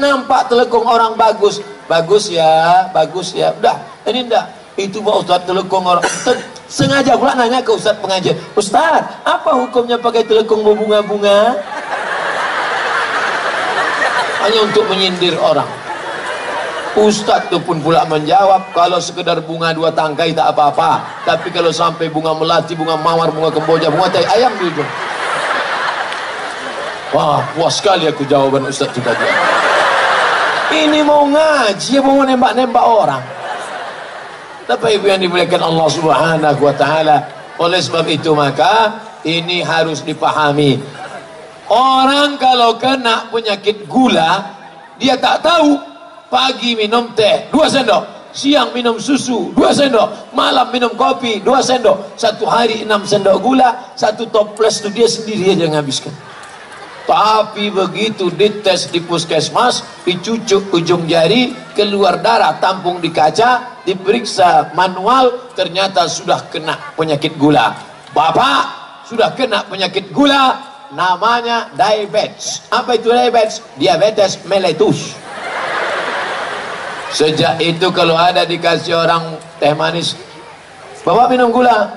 Nampak 0.00 0.48
telekung 0.48 0.88
orang 0.88 1.12
bagus, 1.12 1.60
bagus 1.84 2.32
ya, 2.32 2.88
bagus 2.88 3.36
ya. 3.36 3.52
Udah, 3.52 3.76
ini 4.08 4.24
enggak. 4.24 4.48
Itu 4.80 5.04
Pak 5.04 5.28
Ustaz 5.28 5.44
telekung 5.44 5.84
orang. 5.84 6.00
Sengaja 6.72 7.20
pula 7.20 7.36
nanya 7.36 7.60
ke 7.60 7.68
Ustaz 7.68 8.00
pengajar. 8.00 8.32
Ustaz, 8.56 9.04
apa 9.28 9.50
hukumnya 9.60 10.00
pakai 10.00 10.24
telekung 10.24 10.64
berbunga-bunga? 10.64 11.52
Hanya 14.48 14.64
untuk 14.64 14.88
menyindir 14.88 15.36
orang. 15.36 15.68
Ustaz 16.96 17.44
itu 17.52 17.60
pun 17.60 17.76
pula 17.84 18.08
menjawab 18.08 18.72
kalau 18.72 18.96
sekedar 19.04 19.44
bunga 19.44 19.76
dua 19.76 19.92
tangkai 19.92 20.32
tak 20.32 20.56
apa-apa 20.56 21.20
tapi 21.28 21.52
kalau 21.52 21.68
sampai 21.68 22.08
bunga 22.08 22.32
melati, 22.32 22.72
bunga 22.72 22.96
mawar, 22.96 23.28
bunga 23.28 23.52
kemboja, 23.52 23.92
bunga 23.92 24.08
tai 24.08 24.24
ayam 24.24 24.50
di 24.56 24.72
Wah, 27.08 27.40
puas 27.56 27.80
sekali 27.80 28.04
aku 28.04 28.28
jawaban 28.28 28.68
Ustaz 28.68 28.92
itu 28.92 29.00
tadi. 29.00 29.24
Ini 30.68 31.00
mau 31.00 31.24
ngaji, 31.24 32.04
mau 32.04 32.20
nembak-nembak 32.20 32.84
orang. 32.84 33.24
Tapi 34.68 35.00
ibu 35.00 35.08
yang 35.08 35.24
dimuliakan 35.24 35.64
Allah 35.64 35.88
Subhanahu 35.88 36.60
wa 36.60 36.74
taala. 36.76 37.16
Oleh 37.56 37.80
sebab 37.80 38.04
itu 38.12 38.36
maka 38.36 39.00
ini 39.24 39.64
harus 39.64 40.04
dipahami. 40.04 40.76
Orang 41.72 42.36
kalau 42.36 42.76
kena 42.76 43.32
penyakit 43.32 43.88
gula, 43.88 44.44
dia 45.00 45.16
tak 45.16 45.40
tahu 45.40 45.80
pagi 46.28 46.76
minum 46.76 47.16
teh 47.16 47.48
dua 47.48 47.72
sendok, 47.72 48.04
siang 48.36 48.76
minum 48.76 49.00
susu 49.00 49.56
dua 49.56 49.72
sendok 49.72 50.36
malam 50.36 50.68
minum 50.68 50.92
kopi 50.92 51.40
dua 51.40 51.64
sendok 51.64 52.12
satu 52.20 52.44
hari 52.44 52.84
enam 52.84 53.04
sendok 53.08 53.40
gula 53.40 53.96
satu 53.96 54.28
toples 54.28 54.84
itu 54.84 54.88
dia 54.92 55.08
sendiri 55.08 55.56
aja 55.56 55.64
menghabiskan 55.64 56.12
tapi 57.08 57.72
begitu 57.72 58.28
dites 58.28 58.92
di 58.92 59.00
puskesmas 59.00 59.80
dicucuk 60.04 60.68
ujung 60.76 61.08
jari 61.08 61.56
keluar 61.72 62.20
darah 62.20 62.60
tampung 62.60 63.00
di 63.00 63.08
kaca 63.08 63.80
diperiksa 63.88 64.76
manual 64.76 65.48
ternyata 65.56 66.04
sudah 66.04 66.44
kena 66.52 66.76
penyakit 66.92 67.32
gula 67.40 67.72
bapak 68.12 68.62
sudah 69.08 69.32
kena 69.32 69.64
penyakit 69.64 70.12
gula 70.12 70.60
namanya 70.92 71.72
diabetes 71.72 72.68
apa 72.68 73.00
itu 73.00 73.08
diabetes 73.08 73.64
diabetes 73.80 74.32
mellitus 74.44 75.16
Sejak 77.08 77.56
itu 77.64 77.88
kalau 77.88 78.12
ada 78.20 78.44
dikasih 78.44 78.92
orang 78.92 79.40
teh 79.56 79.72
manis, 79.72 80.12
bawa 81.00 81.24
minum 81.24 81.48
gula. 81.48 81.88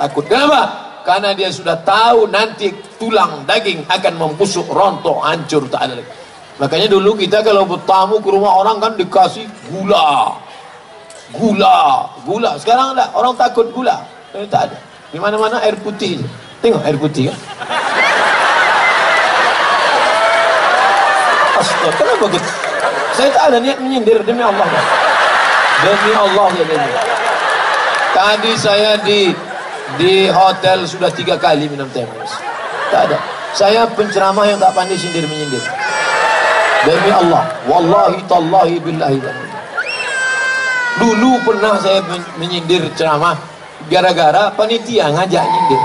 Takut. 0.00 0.24
Kenapa? 0.24 0.85
Karena 1.06 1.30
dia 1.38 1.54
sudah 1.54 1.78
tahu 1.86 2.26
nanti 2.26 2.74
tulang 2.98 3.46
daging 3.46 3.86
akan 3.86 4.14
membusuk, 4.18 4.66
rontok, 4.66 5.22
hancur, 5.22 5.62
tak 5.70 5.86
ada 5.86 6.02
lagi. 6.02 6.10
Makanya 6.58 6.90
dulu 6.90 7.14
kita 7.14 7.46
kalau 7.46 7.62
bertamu 7.62 8.18
ke 8.18 8.26
rumah 8.26 8.58
orang 8.58 8.82
kan 8.82 8.92
dikasih 8.98 9.46
gula. 9.70 10.34
Gula, 11.30 12.10
gula. 12.26 12.58
Sekarang 12.58 12.98
enggak, 12.98 13.14
orang 13.14 13.38
takut 13.38 13.70
gula. 13.70 14.02
Eh, 14.34 14.42
tak 14.50 14.66
ada. 14.66 14.78
Di 15.14 15.22
mana-mana 15.22 15.62
air 15.62 15.78
putih. 15.78 16.18
Tengok 16.58 16.82
air 16.82 16.98
putih 16.98 17.30
kan. 17.30 17.38
Astaga, 21.62 22.26
gitu? 22.34 22.50
Saya 23.14 23.28
tak 23.30 23.44
ada 23.54 23.58
niat 23.62 23.78
menyindir 23.78 24.18
demi 24.26 24.42
Allah. 24.42 24.66
Demi 25.86 26.12
Allah 26.18 26.48
ya 26.50 26.64
demi. 26.66 26.92
Tadi 28.10 28.52
saya 28.58 28.90
di 29.06 29.30
di 29.94 30.26
hotel 30.26 30.82
sudah 30.82 31.14
tiga 31.14 31.38
kali 31.38 31.70
minum 31.70 31.86
teh 31.94 32.02
manis. 32.02 32.34
Tak 32.90 33.06
ada. 33.06 33.18
Saya 33.54 33.86
penceramah 33.94 34.44
yang 34.50 34.58
tak 34.58 34.74
pandai 34.74 34.98
sindir 34.98 35.22
menyindir. 35.30 35.62
Demi 36.82 37.10
Allah, 37.14 37.46
wallahi 37.70 38.18
tallahi 38.26 38.76
billahi. 38.82 39.18
Dulu 40.98 41.30
pernah 41.46 41.78
saya 41.78 42.02
menyindir 42.36 42.90
ceramah 42.98 43.38
gara-gara 43.86 44.50
panitia 44.52 45.08
ngajak 45.14 45.44
nyindir. 45.46 45.82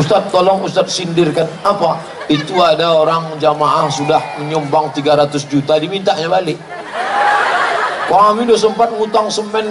Ustaz 0.00 0.30
tolong 0.32 0.64
Ustaz 0.64 0.88
sindirkan 0.88 1.46
apa? 1.62 2.18
itu 2.28 2.60
ada 2.60 2.92
orang 2.92 3.40
jamaah 3.40 3.88
sudah 3.88 4.20
menyumbang 4.36 4.92
300 4.92 5.32
juta 5.48 5.80
dimintanya 5.80 6.28
balik 6.28 6.60
kami 8.08 8.44
sudah 8.44 8.60
sempat 8.68 8.88
ngutang 8.92 9.32
semen 9.32 9.64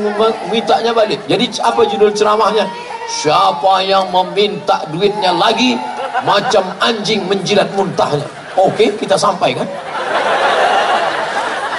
mintanya 0.50 0.90
balik 0.90 1.22
jadi 1.30 1.46
apa 1.62 1.86
judul 1.86 2.10
ceramahnya 2.10 2.66
siapa 3.08 3.88
yang 3.88 4.12
meminta 4.12 4.84
duitnya 4.92 5.32
lagi 5.32 5.80
macam 6.28 6.68
anjing 6.84 7.24
menjilat 7.26 7.72
muntahnya 7.74 8.28
oke 8.60 8.76
okay, 8.76 8.92
kita 9.00 9.16
sampaikan 9.16 9.66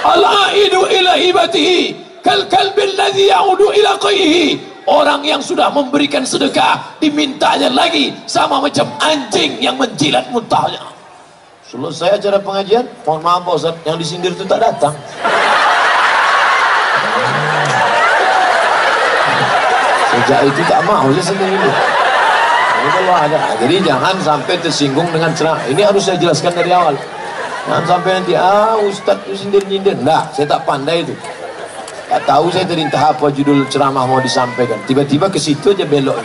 al-aidu 0.01 0.89
ila 0.89 1.13
hibatihi 1.15 1.93
kal 2.25 2.41
kalbil 2.49 2.93
ladhi 2.97 3.29
ya'udu 3.29 3.69
ila 3.77 3.93
qayhi 4.01 4.69
Orang 4.89 5.21
yang 5.21 5.37
sudah 5.37 5.69
memberikan 5.69 6.25
sedekah 6.25 6.97
dimintanya 6.97 7.69
lagi 7.69 8.09
sama 8.25 8.57
macam 8.57 8.89
anjing 8.97 9.61
yang 9.61 9.77
menjilat 9.77 10.25
muntahnya. 10.33 10.81
Selesai 11.69 12.17
acara 12.17 12.41
pengajian, 12.41 12.89
mohon 13.05 13.21
maaf 13.21 13.45
Pak 13.45 13.53
Ustaz, 13.53 13.75
yang 13.85 14.01
disindir 14.01 14.33
itu 14.33 14.41
tak 14.49 14.57
datang. 14.57 14.97
Sejak 20.29 20.45
itu 20.45 20.61
tak 20.69 20.85
mau 20.85 21.09
saya 21.09 21.25
sendiri 21.25 21.57
ada, 23.09 23.57
jadi 23.57 23.75
jangan 23.81 24.15
sampai 24.21 24.61
tersinggung 24.61 25.09
dengan 25.09 25.33
cerah. 25.33 25.57
Ini 25.65 25.89
harus 25.89 26.05
saya 26.05 26.21
jelaskan 26.21 26.53
dari 26.53 26.69
awal. 26.69 26.93
Jangan 27.65 27.83
sampai 27.89 28.09
nanti, 28.21 28.37
ah 28.37 28.77
Ustaz 28.77 29.17
itu 29.25 29.33
sindir-nyindir. 29.41 29.97
Enggak, 29.97 30.29
saya 30.37 30.45
tak 30.45 30.69
pandai 30.69 31.01
itu. 31.01 31.17
Tak 32.09 32.29
tahu 32.29 32.53
saya 32.53 32.69
tadi 32.69 32.85
entah 32.85 33.09
apa 33.09 33.25
judul 33.33 33.65
ceramah 33.73 34.05
mau 34.05 34.21
disampaikan. 34.21 34.77
Tiba-tiba 34.85 35.33
ke 35.33 35.41
situ 35.41 35.73
aja 35.73 35.89
belok. 35.89 36.21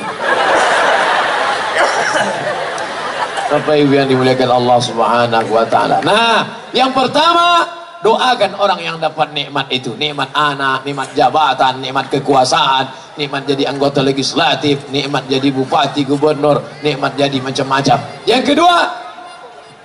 Bapak 3.48 3.74
Ibu 3.80 3.92
yang 3.96 4.08
dimuliakan 4.12 4.50
Allah 4.52 4.78
Subhanahu 4.84 5.48
wa 5.48 5.64
taala. 5.64 6.04
Nah, 6.04 6.68
yang 6.76 6.92
pertama 6.92 7.64
doakan 8.04 8.52
orang 8.60 8.80
yang 8.84 8.96
dapat 9.00 9.32
nikmat 9.32 9.72
itu, 9.72 9.96
nikmat 9.96 10.28
anak, 10.36 10.84
nikmat 10.84 11.16
jabatan, 11.16 11.80
nikmat 11.80 12.12
kekuasaan, 12.12 13.16
nikmat 13.16 13.48
jadi 13.48 13.72
anggota 13.72 14.04
legislatif, 14.04 14.92
nikmat 14.92 15.24
jadi 15.24 15.48
bupati, 15.48 16.04
gubernur, 16.04 16.60
nikmat 16.84 17.16
jadi 17.16 17.40
macam-macam. 17.40 18.28
Yang 18.28 18.52
kedua, 18.52 18.76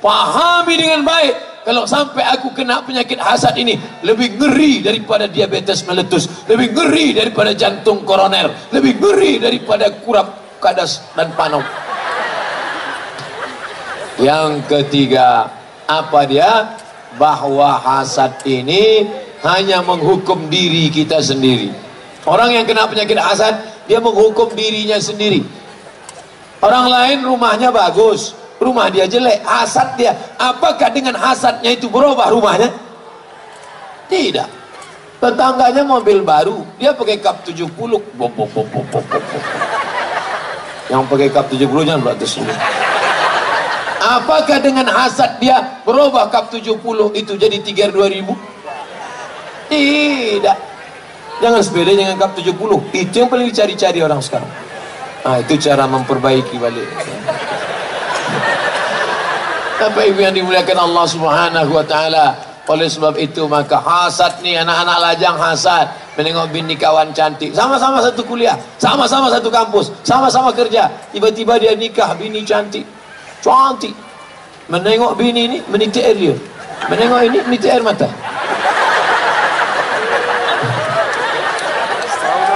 pahami 0.04 0.76
dengan 0.76 1.08
baik 1.08 1.64
kalau 1.64 1.88
sampai 1.88 2.24
aku 2.28 2.52
kena 2.56 2.84
penyakit 2.84 3.20
hasad 3.20 3.56
ini 3.56 3.80
lebih 4.04 4.36
ngeri 4.36 4.84
daripada 4.84 5.28
diabetes 5.28 5.84
meletus 5.86 6.48
lebih 6.48 6.72
ngeri 6.72 7.14
daripada 7.14 7.52
jantung 7.54 8.08
koroner 8.08 8.72
lebih 8.72 8.96
ngeri 8.98 9.44
daripada 9.44 9.92
kurap 10.02 10.60
kadas 10.64 11.04
dan 11.14 11.30
panom 11.36 11.62
yang 14.20 14.64
ketiga 14.66 15.52
apa 15.86 16.20
dia 16.26 16.74
bahwa 17.18 17.80
hasad 17.80 18.44
ini 18.46 19.08
hanya 19.42 19.82
menghukum 19.82 20.52
diri 20.52 20.92
kita 20.92 21.24
sendiri. 21.24 21.72
Orang 22.28 22.54
yang 22.54 22.68
kena 22.68 22.86
penyakit 22.86 23.18
hasad 23.18 23.56
dia 23.90 23.98
menghukum 23.98 24.52
dirinya 24.54 25.00
sendiri. 25.00 25.42
Orang 26.60 26.92
lain 26.92 27.24
rumahnya 27.24 27.72
bagus 27.72 28.36
rumah 28.60 28.92
dia 28.92 29.08
jelek 29.08 29.42
hasad 29.48 29.96
dia. 29.96 30.12
Apakah 30.36 30.92
dengan 30.92 31.16
hasadnya 31.16 31.72
itu 31.74 31.88
berubah 31.88 32.30
rumahnya? 32.30 32.70
Tidak. 34.12 34.60
Tetangganya 35.20 35.84
mobil 35.84 36.24
baru 36.24 36.64
dia 36.80 36.96
pakai 36.96 37.20
kap 37.20 37.44
70 37.44 37.68
bop, 37.76 38.04
bop, 38.16 38.32
bop, 38.36 38.68
bop, 38.72 38.86
bop, 38.88 39.04
bop. 39.04 39.44
yang 40.88 41.04
pakai 41.06 41.28
kap 41.28 41.46
70 41.52 41.68
jangan 41.84 42.02
berarti 42.02 42.26
sini 42.26 42.54
apakah 44.00 44.58
dengan 44.64 44.88
hasad 44.88 45.38
dia 45.44 45.84
berubah 45.84 46.32
kap 46.32 46.48
70 46.48 46.80
itu 47.16 47.34
jadi 47.36 47.58
3 47.60 47.92
2000 47.92 49.70
tidak 49.70 50.58
jangan 51.44 51.62
sepeda 51.62 51.92
dengan 51.94 52.16
kap 52.16 52.32
70 52.34 52.56
itu 52.96 53.16
yang 53.20 53.30
paling 53.30 53.48
dicari-cari 53.52 54.00
orang 54.00 54.24
sekarang 54.24 54.50
nah, 55.28 55.38
itu 55.44 55.54
cara 55.60 55.84
memperbaiki 55.86 56.56
balik 56.58 56.90
Bapak 59.80 60.12
Ibu 60.12 60.20
yang 60.20 60.36
dimuliakan 60.36 60.76
Allah 60.76 61.06
Subhanahu 61.08 61.72
wa 61.72 61.86
taala. 61.88 62.36
Oleh 62.68 62.86
sebab 62.86 63.16
itu 63.16 63.48
maka 63.48 63.80
hasad 63.80 64.44
nih 64.44 64.60
anak-anak 64.62 64.98
lajang 65.02 65.40
hasad 65.40 65.88
menengok 66.20 66.52
bini 66.52 66.76
kawan 66.76 67.16
cantik. 67.16 67.56
Sama-sama 67.56 68.04
satu 68.04 68.22
kuliah, 68.28 68.60
sama-sama 68.76 69.32
satu 69.32 69.48
kampus, 69.48 69.90
sama-sama 70.04 70.52
kerja. 70.52 70.92
Tiba-tiba 71.16 71.56
dia 71.58 71.74
nikah 71.80 72.12
bini 72.20 72.44
cantik. 72.44 72.84
Cantik. 73.40 73.96
Menengok 74.70 75.18
bini 75.18 75.50
ini 75.50 75.58
menitik 75.68 76.06
air 76.06 76.18
dia. 76.18 76.36
Menengok 76.88 77.22
ini 77.26 77.38
menitik 77.48 77.72
air 77.74 77.82
mata. 77.82 78.10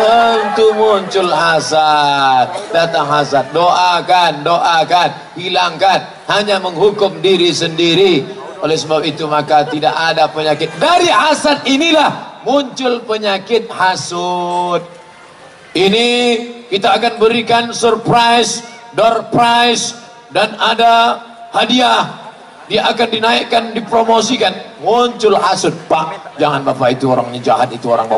tentu 0.04 0.76
muncul 0.78 1.32
hasad. 1.34 2.46
Datang 2.70 3.10
hasad. 3.10 3.50
Doakan 3.50 4.46
doakan. 4.46 5.10
Hilangkan. 5.34 6.00
Hanya 6.30 6.62
menghukum 6.62 7.24
diri 7.24 7.50
sendiri. 7.50 8.22
Oleh 8.62 8.78
sebab 8.78 9.04
itu 9.04 9.26
maka 9.26 9.66
tidak 9.68 9.92
ada 9.92 10.30
penyakit. 10.30 10.70
Dari 10.78 11.10
hasad 11.10 11.66
inilah 11.68 12.44
muncul 12.46 13.02
penyakit 13.04 13.68
hasud. 13.72 14.84
Ini 15.74 16.08
kita 16.70 17.02
akan 17.02 17.14
berikan 17.18 17.74
surprise 17.74 18.62
door 18.94 19.26
prize 19.34 20.03
dan 20.34 20.58
ada 20.58 21.22
hadiah 21.54 22.10
dia 22.66 22.90
akan 22.90 23.08
dinaikkan 23.08 23.64
dipromosikan 23.78 24.50
muncul 24.82 25.38
hasud 25.38 25.72
pak 25.86 26.18
jangan 26.42 26.66
bapak 26.66 26.98
itu 26.98 27.06
orangnya 27.14 27.54
jahat 27.54 27.70
itu 27.70 27.86
orang 27.94 28.10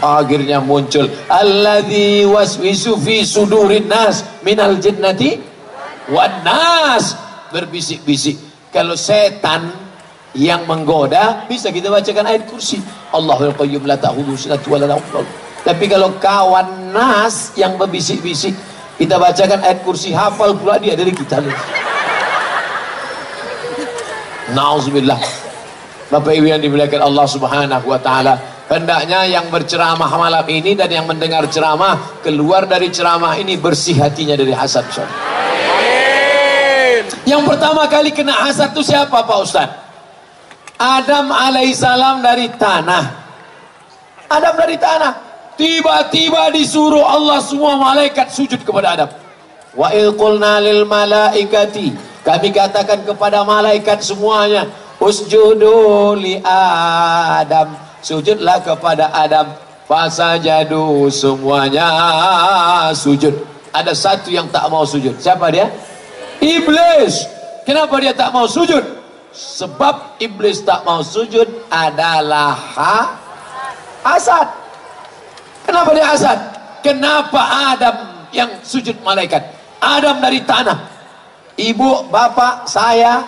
akhirnya 0.00 0.58
muncul 0.64 1.04
alladzi 1.28 2.24
waswisu 2.24 2.96
fi 2.96 3.20
sudurin 3.28 3.92
nas 3.92 4.24
minal 4.40 4.80
jinnati 4.80 5.36
wan 6.08 6.32
nas 6.40 7.12
berbisik-bisik 7.52 8.40
kalau 8.72 8.96
setan 8.96 9.68
yang 10.32 10.64
menggoda 10.64 11.44
bisa 11.44 11.68
kita 11.68 11.92
bacakan 11.92 12.24
ayat 12.24 12.48
kursi 12.48 12.80
Allahul 13.12 13.52
qayyum 13.52 13.84
la 13.84 14.00
ta'khudhu 14.00 14.32
sinatun 14.32 14.80
wa 14.80 14.80
la 14.80 14.96
tapi 15.62 15.84
kalau 15.92 16.16
kawan 16.16 16.88
nas 16.96 17.52
yang 17.54 17.76
berbisik-bisik 17.76 18.56
kita 19.02 19.18
bacakan 19.18 19.58
ayat 19.66 19.82
kursi 19.82 20.14
hafal 20.14 20.54
pula 20.54 20.78
dia 20.78 20.94
dari 20.94 21.10
kita 21.10 21.42
Nauzubillah 24.54 25.18
Bapak 26.12 26.36
Ibu 26.36 26.44
yang 26.44 26.60
dimuliakan 26.60 27.08
Allah 27.08 27.24
Subhanahu 27.24 27.88
wa 27.88 27.96
taala. 27.96 28.36
Hendaknya 28.68 29.24
yang 29.24 29.48
berceramah 29.48 30.12
malam 30.12 30.44
ini 30.44 30.76
dan 30.76 30.92
yang 30.92 31.08
mendengar 31.08 31.48
ceramah 31.48 32.20
keluar 32.20 32.68
dari 32.68 32.92
ceramah 32.92 33.32
ini 33.40 33.56
bersih 33.56 33.96
hatinya 33.96 34.36
dari 34.36 34.52
hasad. 34.52 34.84
Amin. 34.92 35.08
Yang 37.24 37.42
pertama 37.48 37.88
kali 37.88 38.12
kena 38.12 38.44
hasad 38.44 38.76
itu 38.76 38.92
siapa 38.92 39.24
Pak 39.24 39.38
Ustaz? 39.40 39.72
Adam 40.76 41.32
alaihissalam 41.32 42.20
dari 42.20 42.52
tanah. 42.60 43.04
Adam 44.28 44.54
dari 44.60 44.76
tanah. 44.76 45.31
Tiba-tiba 45.56 46.48
disuruh 46.52 47.04
Allah 47.04 47.38
semua 47.44 47.76
malaikat 47.76 48.32
sujud 48.32 48.60
kepada 48.64 48.96
Adam. 48.96 49.10
Wa 49.76 49.92
ilqulna 49.92 50.60
lil 50.64 50.88
malaikati. 50.88 51.92
Kami 52.22 52.48
katakan 52.54 53.02
kepada 53.02 53.42
malaikat 53.42 54.00
semuanya, 54.00 54.70
usjudu 55.02 56.14
li 56.16 56.40
Adam. 56.44 57.74
Sujudlah 58.02 58.58
kepada 58.62 59.10
Adam. 59.14 59.54
Fasajadu 59.86 61.10
semuanya 61.12 61.88
sujud. 62.96 63.34
Ada 63.72 63.92
satu 63.92 64.32
yang 64.32 64.48
tak 64.48 64.68
mau 64.72 64.84
sujud. 64.88 65.16
Siapa 65.20 65.52
dia? 65.52 65.68
Iblis. 66.40 67.28
Kenapa 67.62 67.94
dia 68.02 68.10
tak 68.16 68.34
mau 68.34 68.48
sujud? 68.48 68.82
Sebab 69.32 70.20
iblis 70.20 70.60
tak 70.60 70.84
mau 70.84 71.00
sujud 71.00 71.46
adalah 71.72 72.52
ha 72.52 72.96
hasad. 74.04 74.61
Kenapa 75.66 75.90
dia 75.94 76.06
hasad? 76.06 76.38
Kenapa 76.82 77.40
Adam 77.74 77.96
yang 78.34 78.50
sujud 78.66 78.98
malaikat? 79.06 79.42
Adam 79.78 80.18
dari 80.18 80.42
tanah. 80.42 80.78
Ibu, 81.58 82.08
bapak, 82.08 82.66
saya, 82.66 83.22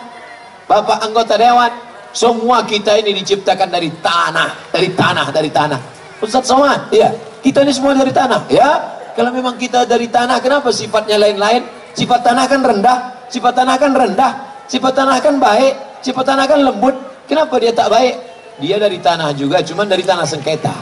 bapak 0.65 0.97
anggota 1.05 1.37
dewan, 1.37 1.71
semua 2.15 2.63
kita 2.65 2.97
ini 2.99 3.15
diciptakan 3.21 3.69
dari 3.69 3.91
tanah, 4.01 4.71
dari 4.71 4.89
tanah, 4.91 5.27
dari 5.29 5.49
tanah. 5.51 5.79
Ustaz 6.23 6.47
Somad, 6.47 6.89
ya, 6.89 7.11
kita 7.43 7.61
ini 7.61 7.71
semua 7.75 7.93
dari 7.93 8.09
tanah, 8.09 8.47
ya. 8.49 8.69
Kalau 9.15 9.31
memang 9.31 9.55
kita 9.55 9.87
dari 9.87 10.11
tanah, 10.11 10.43
kenapa 10.43 10.71
sifatnya 10.71 11.15
lain-lain? 11.15 11.63
Sifat 11.95 12.27
tanah 12.27 12.43
kan 12.51 12.59
rendah, 12.59 12.97
sifat 13.31 13.53
tanah 13.55 13.75
kan 13.79 13.91
rendah, 13.95 14.31
sifat 14.67 14.93
tanah 14.95 15.17
kan 15.23 15.35
baik, 15.39 15.73
sifat 16.03 16.25
tanah 16.27 16.45
kan 16.47 16.59
lembut. 16.59 16.95
Kenapa 17.23 17.55
dia 17.55 17.71
tak 17.71 17.87
baik? 17.87 18.15
Dia 18.59 18.75
dari 18.79 18.99
tanah 18.99 19.31
juga, 19.35 19.63
cuman 19.63 19.87
dari 19.87 20.03
tanah 20.03 20.27
sengketa. 20.27 20.75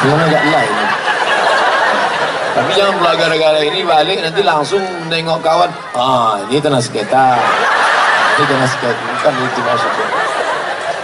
Yang 0.00 0.20
agak 0.32 0.44
lain. 0.48 0.74
Tapi 2.50 2.70
jangan 2.72 2.94
pula 2.96 3.12
gara-gara 3.20 3.60
ini 3.60 3.80
balik 3.84 4.18
nanti 4.24 4.40
langsung 4.40 4.80
nengok 5.12 5.44
kawan. 5.44 5.70
Ah, 5.92 6.40
ini 6.48 6.56
tanah 6.56 6.80
sengketa. 6.80 7.36
Ini 8.40 8.44
tanah 8.48 8.68
sengketa. 8.68 8.96
Bukan 8.96 9.32
itu 9.44 9.60
maksudnya. 9.60 10.06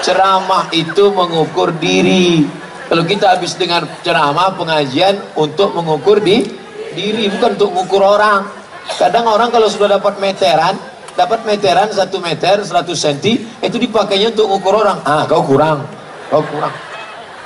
Ceramah 0.01 0.65
itu 0.73 1.05
mengukur 1.13 1.77
diri. 1.77 2.49
Kalau 2.89 3.05
kita 3.05 3.37
habis 3.37 3.53
dengar 3.61 3.85
ceramah 4.01 4.57
pengajian 4.57 5.21
untuk 5.37 5.77
mengukur 5.77 6.23
di 6.25 6.49
diri, 6.97 7.29
bukan 7.29 7.53
untuk 7.61 7.71
mengukur 7.77 8.01
orang. 8.01 8.49
Kadang 8.97 9.29
orang 9.29 9.53
kalau 9.53 9.69
sudah 9.69 10.01
dapat 10.01 10.17
meteran, 10.23 10.73
dapat 11.13 11.45
meteran 11.45 11.93
satu 11.93 12.17
meter 12.23 12.65
100 12.65 12.97
senti, 12.97 13.45
itu 13.61 13.77
dipakainya 13.77 14.33
untuk 14.33 14.57
mengukur 14.57 14.81
orang. 14.81 15.05
Ah, 15.05 15.29
kau 15.29 15.45
kurang, 15.45 15.85
kau 16.33 16.41
kurang 16.41 16.86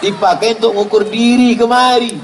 dipakai 0.01 0.57
untuk 0.59 0.73
mengukur 0.75 1.03
diri 1.07 1.55
kemari. 1.55 2.17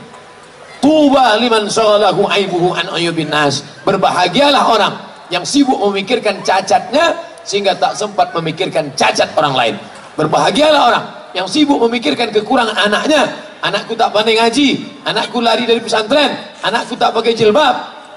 Tuba 0.80 1.36
liman 1.40 1.68
salahu 1.68 2.28
aibuhu 2.28 2.72
an 2.76 2.88
ayubin 2.96 3.28
nas. 3.28 3.64
Berbahagialah 3.84 4.64
orang 4.66 4.94
yang 5.32 5.44
sibuk 5.44 5.76
memikirkan 5.88 6.40
cacatnya 6.44 7.16
sehingga 7.44 7.76
tak 7.76 7.96
sempat 7.96 8.32
memikirkan 8.36 8.92
cacat 8.96 9.30
orang 9.36 9.54
lain. 9.54 9.74
Berbahagialah 10.16 10.82
orang 10.88 11.04
yang 11.36 11.46
sibuk 11.46 11.80
memikirkan 11.86 12.32
kekurangan 12.32 12.76
anaknya. 12.76 13.28
Anakku 13.64 13.96
tak 13.96 14.12
pandai 14.12 14.36
ngaji. 14.36 15.00
Anakku 15.04 15.42
lari 15.42 15.64
dari 15.64 15.80
pesantren. 15.80 16.32
Anakku 16.62 16.94
tak 16.96 17.12
pakai 17.12 17.32
jilbab. 17.34 17.74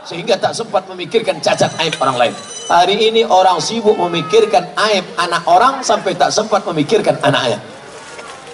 Sehingga 0.07 0.39
tak 0.39 0.55
sempat 0.55 0.87
memikirkan 0.87 1.41
cacat 1.43 1.73
aib 1.83 1.95
orang 1.99 2.17
lain. 2.27 2.33
Hari 2.69 2.95
ini 3.11 3.21
orang 3.25 3.57
sibuk 3.57 3.97
memikirkan 3.97 4.77
aib 4.77 5.05
anak 5.17 5.43
orang 5.49 5.81
sampai 5.81 6.13
tak 6.15 6.29
sempat 6.29 6.61
memikirkan 6.69 7.17
anaknya 7.25 7.57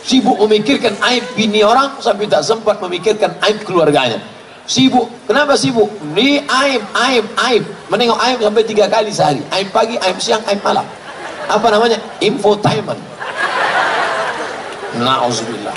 sibuk 0.05 0.37
memikirkan 0.45 0.93
aib 1.01 1.25
bini 1.33 1.65
orang 1.65 1.97
sampai 1.97 2.29
tak 2.29 2.45
sempat 2.45 2.77
memikirkan 2.77 3.33
aib 3.49 3.65
keluarganya. 3.65 4.21
Sibuk. 4.69 5.09
Kenapa 5.25 5.57
sibuk? 5.57 5.89
Ini 6.13 6.45
aib 6.45 6.81
aib 6.93 7.25
aib. 7.49 7.63
Menengok 7.89 8.17
aib 8.21 8.37
sampai 8.45 8.63
tiga 8.65 8.85
kali 8.85 9.09
sehari. 9.09 9.41
Aib 9.49 9.73
pagi 9.73 9.97
aib 9.97 10.17
siang 10.21 10.41
aib 10.45 10.61
malam. 10.61 10.85
Apa 11.49 11.73
namanya? 11.73 11.97
Infotainment 12.21 12.97
na'udzubillah. 14.99 15.75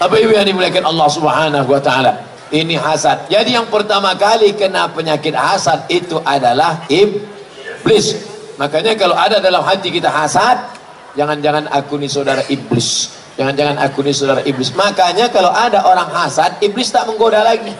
Apa 0.00 0.14
ibu 0.16 0.32
yang 0.32 0.48
dimuliakan 0.48 0.88
Allah 0.88 1.08
subhanahu 1.12 1.68
wa 1.68 1.80
ta'ala? 1.80 2.12
Ini 2.50 2.80
hasad. 2.80 3.28
Jadi 3.30 3.54
yang 3.54 3.68
pertama 3.68 4.16
kali 4.16 4.56
kena 4.56 4.88
penyakit 4.90 5.36
hasad 5.36 5.86
itu 5.92 6.18
adalah 6.24 6.82
iblis. 6.88 8.16
Makanya 8.56 8.96
kalau 8.96 9.14
ada 9.14 9.38
dalam 9.38 9.62
hati 9.62 9.92
kita 9.92 10.10
hasad 10.10 10.58
Jangan-jangan 11.18 11.66
aku 11.70 11.98
ini 11.98 12.06
saudara 12.06 12.42
iblis. 12.46 13.10
Jangan-jangan 13.34 13.76
aku 13.82 14.04
ini 14.06 14.12
saudara 14.14 14.42
iblis. 14.46 14.70
Makanya 14.76 15.32
kalau 15.32 15.50
ada 15.50 15.82
orang 15.86 16.10
hasad, 16.12 16.60
iblis 16.62 16.92
tak 16.92 17.08
menggoda 17.08 17.42
lagi. 17.42 17.72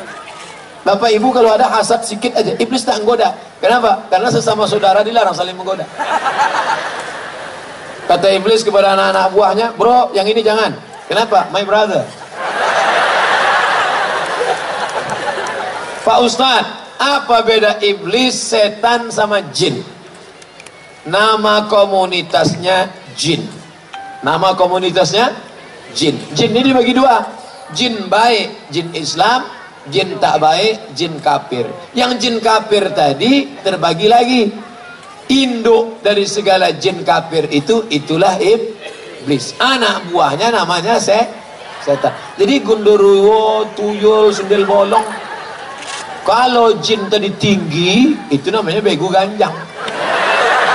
Bapak 0.80 1.12
ibu 1.12 1.28
kalau 1.28 1.52
ada 1.52 1.68
hasad 1.68 2.00
sedikit 2.08 2.40
aja, 2.40 2.56
iblis 2.56 2.82
tak 2.82 3.04
menggoda. 3.04 3.36
Kenapa? 3.60 4.08
Karena 4.08 4.32
sesama 4.32 4.64
saudara 4.64 5.04
dilarang 5.04 5.36
saling 5.36 5.52
menggoda. 5.52 5.84
Kata 8.10 8.26
iblis 8.32 8.66
kepada 8.66 8.96
anak-anak 8.96 9.26
buahnya, 9.30 9.66
bro 9.76 10.10
yang 10.16 10.26
ini 10.26 10.42
jangan. 10.42 10.74
Kenapa? 11.06 11.46
My 11.54 11.62
brother. 11.62 12.02
Pak 16.00 16.18
Ustadz, 16.24 16.98
apa 16.98 17.36
beda 17.44 17.78
iblis, 17.84 18.34
setan 18.34 19.12
sama 19.14 19.44
jin? 19.54 19.84
Nama 21.06 21.68
komunitasnya 21.68 22.99
jin. 23.16 23.42
Nama 24.20 24.52
komunitasnya 24.52 25.32
jin. 25.96 26.18
Jin 26.36 26.50
ini 26.52 26.70
dibagi 26.70 26.92
dua. 26.92 27.24
Jin 27.70 28.10
baik, 28.10 28.74
jin 28.74 28.90
Islam, 28.98 29.46
jin 29.94 30.18
tak 30.18 30.42
baik, 30.42 30.90
jin 30.98 31.14
kafir. 31.22 31.70
Yang 31.94 32.12
jin 32.18 32.36
kafir 32.42 32.90
tadi 32.90 33.46
terbagi 33.62 34.10
lagi. 34.10 34.42
Induk 35.30 36.02
dari 36.02 36.26
segala 36.26 36.74
jin 36.74 37.06
kafir 37.06 37.46
itu 37.54 37.86
itulah 37.86 38.34
iblis. 38.42 39.54
Anak 39.62 40.10
buahnya 40.10 40.50
namanya 40.50 40.98
se 40.98 41.22
setan. 41.86 42.10
Jadi 42.34 42.58
gundurwo, 42.66 43.70
tuyul, 43.78 44.34
sundel 44.34 44.66
bolong. 44.66 45.06
Kalau 46.26 46.74
jin 46.82 47.06
tadi 47.06 47.30
tinggi, 47.38 48.18
itu 48.34 48.50
namanya 48.50 48.82
begu 48.82 49.06
ganjang. 49.06 49.54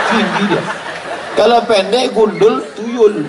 Tinggi 0.09 0.43
dia. 0.47 0.84
Kalau 1.35 1.59
pendek 1.67 2.15
gundul 2.15 2.63
tuyul. 2.79 3.27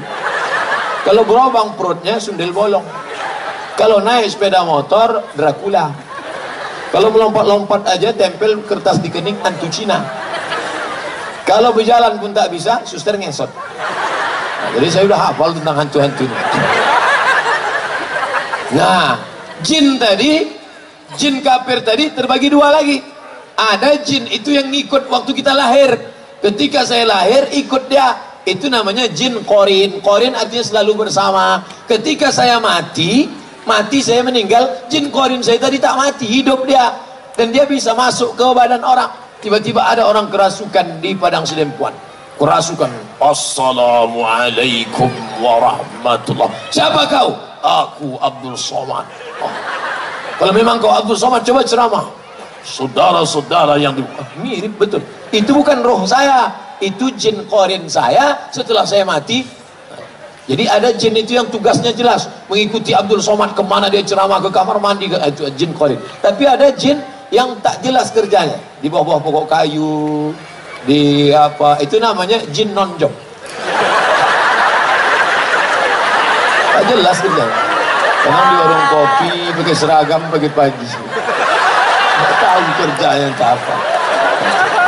Kalau 1.03 1.23
berobang 1.27 1.75
perutnya 1.75 2.23
sundel 2.23 2.55
bolong. 2.55 2.87
Kalau 3.75 3.99
naik 3.99 4.31
sepeda 4.31 4.63
motor 4.63 5.27
Dracula. 5.35 5.91
Kalau 6.95 7.11
melompat-lompat 7.11 7.83
aja 7.91 8.15
tempel 8.15 8.63
kertas 8.63 9.03
di 9.03 9.11
kening 9.11 9.37
antu 9.43 9.67
Cina. 9.69 10.07
Kalau 11.47 11.75
berjalan 11.75 12.19
pun 12.19 12.35
tak 12.35 12.51
bisa, 12.51 12.83
suster 12.87 13.15
ngesot. 13.19 13.47
Nah, 13.47 14.71
jadi 14.75 14.87
saya 14.91 15.05
udah 15.07 15.21
hafal 15.31 15.55
tentang 15.55 15.77
hantu-hantu 15.79 16.27
ini. 16.27 16.39
Nah, 18.75 19.15
jin 19.63 19.95
tadi, 19.95 20.51
jin 21.15 21.39
kafir 21.43 21.87
tadi 21.87 22.11
terbagi 22.11 22.51
dua 22.51 22.75
lagi. 22.75 22.99
Ada 23.55 24.03
jin 24.03 24.27
itu 24.27 24.51
yang 24.55 24.67
ngikut 24.75 25.07
waktu 25.07 25.31
kita 25.39 25.55
lahir 25.55 26.16
Ketika 26.41 26.85
saya 26.85 27.09
lahir 27.09 27.49
ikut 27.53 27.89
dia. 27.89 28.15
Itu 28.47 28.71
namanya 28.71 29.11
jin 29.11 29.43
korin. 29.43 29.99
Korin 29.99 30.39
artinya 30.39 30.63
selalu 30.63 31.07
bersama. 31.07 31.67
Ketika 31.91 32.31
saya 32.31 32.63
mati, 32.63 33.27
mati 33.67 33.99
saya 33.99 34.23
meninggal, 34.23 34.87
jin 34.87 35.11
korin 35.11 35.43
saya 35.43 35.59
tadi 35.59 35.83
tak 35.83 35.99
mati, 35.99 36.31
hidup 36.31 36.63
dia. 36.63 36.95
Dan 37.35 37.51
dia 37.51 37.67
bisa 37.67 37.91
masuk 37.99 38.39
ke 38.39 38.47
badan 38.55 38.87
orang. 38.87 39.11
Tiba-tiba 39.43 39.83
ada 39.83 40.07
orang 40.07 40.31
kerasukan 40.31 41.03
di 41.03 41.19
padang 41.19 41.43
sedempuan. 41.43 41.91
Kerasukan. 42.39 42.87
Assalamualaikum 43.19 45.11
warahmatullah. 45.43 46.47
Siapa 46.71 47.03
kau? 47.11 47.35
Aku 47.67 48.15
Abdul 48.23 48.55
Somad. 48.55 49.11
Oh. 49.43 49.51
Kalau 50.39 50.55
memang 50.55 50.79
kau 50.79 50.95
Abdul 50.95 51.19
Somad, 51.19 51.43
coba 51.43 51.67
ceramah 51.67 52.07
saudara-saudara 52.67 53.79
yang 53.79 53.95
di... 53.95 54.03
mirip 54.43 54.75
betul 54.75 54.99
itu 55.35 55.51
bukan 55.51 55.83
roh 55.83 56.07
saya 56.07 56.53
itu 56.83 57.11
jin 57.17 57.47
korin 57.49 57.89
saya 57.89 58.51
setelah 58.53 58.85
saya 58.85 59.03
mati. 59.03 59.43
Jadi 60.47 60.63
ada 60.71 60.95
jin 60.95 61.11
itu 61.19 61.35
yang 61.35 61.51
tugasnya 61.51 61.91
jelas 61.91 62.31
mengikuti 62.47 62.95
Abdul 62.95 63.19
Somad 63.19 63.59
ke 63.59 63.63
mana 63.67 63.91
dia 63.91 63.99
ceramah 64.07 64.39
ke 64.39 64.47
kamar 64.55 64.79
mandi 64.79 65.11
ke, 65.11 65.19
itu 65.19 65.43
jin 65.59 65.75
korin 65.75 65.99
tapi 66.23 66.47
ada 66.47 66.71
jin 66.71 67.03
yang 67.35 67.59
tak 67.59 67.83
jelas 67.83 68.15
kerjanya. 68.15 68.55
Di 68.79 68.87
bawah-bawah 68.87 69.19
pokok 69.27 69.47
kayu 69.51 70.31
di 70.87 71.35
apa 71.35 71.83
itu 71.83 71.99
namanya 71.99 72.39
jin 72.55 72.71
nonjok 72.71 73.11
tak 76.71 76.85
jelas 76.87 77.17
gitu 77.19 77.45
karena 78.23 78.41
di 78.47 78.55
warung 78.55 78.85
kopi 78.95 79.31
pakai 79.59 79.75
seragam 79.75 80.23
pagi-pagi 80.31 80.89
nggak 82.17 82.35
tahu 82.39 82.65
kerjanya 82.79 83.29
apa 83.35 83.96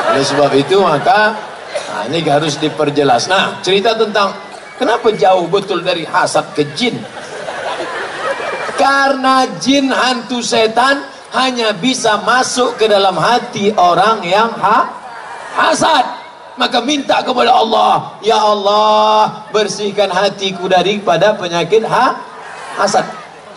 oleh 0.09 0.25
sebab 0.25 0.51
itu 0.57 0.81
maka 0.81 1.37
nah 1.93 2.03
ini 2.09 2.25
harus 2.25 2.57
diperjelas. 2.57 3.29
Nah 3.29 3.61
cerita 3.61 3.93
tentang 3.93 4.33
kenapa 4.81 5.13
jauh 5.13 5.45
betul 5.51 5.85
dari 5.85 6.09
hasad 6.09 6.49
ke 6.57 6.65
jin? 6.73 6.97
Karena 8.79 9.45
jin 9.59 9.91
hantu 9.91 10.41
setan 10.41 11.03
hanya 11.35 11.77
bisa 11.77 12.23
masuk 12.25 12.79
ke 12.81 12.89
dalam 12.89 13.19
hati 13.19 13.75
orang 13.77 14.25
yang 14.25 14.49
ha 14.57 14.89
hasad. 15.59 16.07
Maka 16.59 16.83
minta 16.83 17.23
kepada 17.23 17.55
Allah 17.55 18.19
ya 18.25 18.39
Allah 18.39 19.47
bersihkan 19.55 20.11
hatiku 20.11 20.67
daripada 20.67 21.37
penyakit 21.37 21.85
ha 21.85 22.17
hasad. 22.81 23.05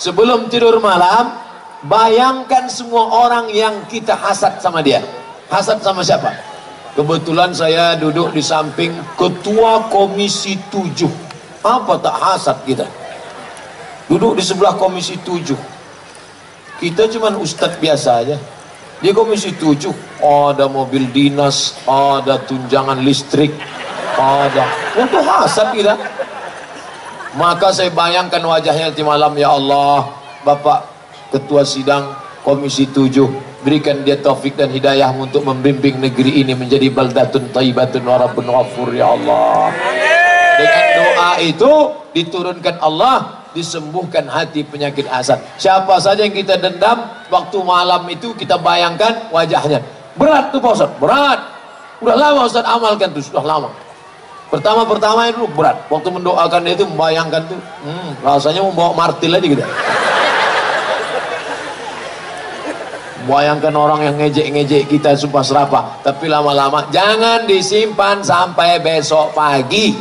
Sebelum 0.02 0.50
tidur 0.50 0.82
malam 0.82 1.32
bayangkan 1.86 2.66
semua 2.68 3.30
orang 3.30 3.50
yang 3.54 3.86
kita 3.86 4.18
hasad 4.18 4.58
sama 4.62 4.82
dia 4.82 5.02
hasad 5.52 5.84
sama 5.84 6.00
siapa? 6.00 6.32
Kebetulan 6.96 7.52
saya 7.52 8.00
duduk 8.00 8.32
di 8.32 8.40
samping 8.40 8.96
ketua 9.20 9.92
komisi 9.92 10.56
7 10.72 11.08
apa 11.62 11.94
tak 12.00 12.16
hasad 12.16 12.58
kita? 12.64 12.88
Duduk 14.08 14.40
di 14.40 14.44
sebelah 14.44 14.76
komisi 14.80 15.20
7 15.20 15.56
kita 16.82 17.06
cuman 17.12 17.38
ustadz 17.38 17.78
biasa 17.78 18.10
aja. 18.26 18.38
Di 19.02 19.12
komisi 19.14 19.54
7 19.54 19.92
ada 20.24 20.66
mobil 20.66 21.10
dinas, 21.10 21.78
ada 21.86 22.42
tunjangan 22.42 23.02
listrik, 23.02 23.54
ada. 24.18 24.66
Untuk 24.98 25.22
hasad 25.22 25.74
kita. 25.74 25.94
Maka 27.38 27.72
saya 27.72 27.88
bayangkan 27.96 28.44
wajahnya 28.44 28.92
nanti 28.92 29.04
malam 29.08 29.32
ya 29.40 29.56
Allah, 29.56 30.12
Bapak 30.44 30.84
Ketua 31.32 31.64
Sidang 31.64 32.12
Komisi 32.44 32.92
7 32.92 33.51
berikan 33.62 34.02
dia 34.02 34.18
taufik 34.18 34.58
dan 34.58 34.74
hidayah 34.74 35.14
untuk 35.14 35.46
membimbing 35.46 36.02
negeri 36.02 36.42
ini 36.42 36.58
menjadi 36.58 36.90
baldatun 36.90 37.54
taibatun 37.54 38.04
warabun 38.06 38.46
ghafur 38.50 38.90
ya 38.94 39.14
Allah. 39.14 39.70
Dengan 40.58 40.86
doa 40.98 41.32
itu 41.42 41.72
diturunkan 42.14 42.76
Allah 42.82 43.42
disembuhkan 43.52 44.28
hati 44.28 44.64
penyakit 44.64 45.08
hasad. 45.08 45.40
Siapa 45.60 46.00
saja 46.00 46.24
yang 46.24 46.36
kita 46.36 46.58
dendam, 46.60 47.08
waktu 47.28 47.58
malam 47.62 48.08
itu 48.08 48.32
kita 48.36 48.56
bayangkan 48.60 49.28
wajahnya. 49.32 49.84
Berat 50.16 50.52
tuh 50.52 50.60
Pak 50.60 50.72
Ustaz, 50.76 50.92
berat. 51.00 51.40
Udah 52.02 52.16
lama 52.18 52.48
Ustaz 52.48 52.66
amalkan 52.66 53.12
tuh, 53.12 53.24
sudah 53.24 53.44
lama. 53.44 53.70
Pertama-pertama 54.52 55.32
itu 55.32 55.48
berat. 55.56 55.80
Waktu 55.88 56.10
mendoakan 56.12 56.62
itu 56.68 56.84
membayangkan 56.84 57.42
tuh, 57.48 57.60
hmm, 57.88 58.10
rasanya 58.20 58.60
mau 58.68 58.74
bawa 58.76 58.92
martil 59.08 59.32
aja 59.32 59.48
gitu. 59.48 59.64
Bayangkan 63.26 63.74
orang 63.78 64.02
yang 64.06 64.16
ngejek-ngejek 64.18 64.90
kita 64.90 65.14
sumpah 65.14 65.44
serapah. 65.46 65.84
Tapi 66.02 66.26
lama-lama 66.30 66.88
jangan 66.90 67.46
disimpan 67.46 68.22
sampai 68.26 68.82
besok 68.82 69.34
pagi. 69.38 69.94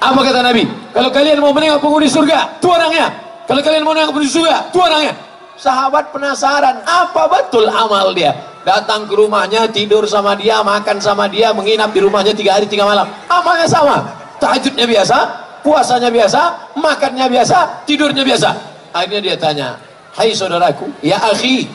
Apa 0.00 0.20
kata 0.24 0.40
Nabi? 0.40 0.64
Kalau 0.96 1.12
kalian 1.12 1.38
mau 1.44 1.52
menengok 1.52 1.84
penghuni 1.84 2.08
surga, 2.08 2.56
itu 2.56 2.68
orangnya. 2.72 3.12
Kalau 3.44 3.60
kalian 3.60 3.84
mau 3.84 3.92
menengok 3.92 4.16
penghuni 4.16 4.32
surga, 4.32 4.56
itu 4.72 4.78
orangnya. 4.80 5.12
Sahabat 5.60 6.08
penasaran, 6.08 6.80
apa 6.88 7.28
betul 7.28 7.68
amal 7.68 8.16
dia? 8.16 8.32
Datang 8.64 9.04
ke 9.04 9.12
rumahnya, 9.12 9.68
tidur 9.68 10.08
sama 10.08 10.32
dia, 10.32 10.64
makan 10.64 10.96
sama 11.04 11.28
dia, 11.28 11.52
menginap 11.52 11.92
di 11.92 12.00
rumahnya 12.00 12.32
tiga 12.32 12.56
hari 12.56 12.64
tiga 12.64 12.88
malam. 12.88 13.04
Amalnya 13.28 13.68
sama. 13.68 14.08
Tahajudnya 14.40 14.88
biasa, 14.88 15.18
puasanya 15.60 16.08
biasa, 16.08 16.40
makannya 16.80 17.28
biasa, 17.28 17.84
tidurnya 17.84 18.24
biasa. 18.24 18.50
Akhirnya 18.96 19.20
dia 19.20 19.36
tanya, 19.36 19.68
Hai 20.16 20.32
saudaraku, 20.34 20.90
ya 21.04 21.20
akhi, 21.20 21.68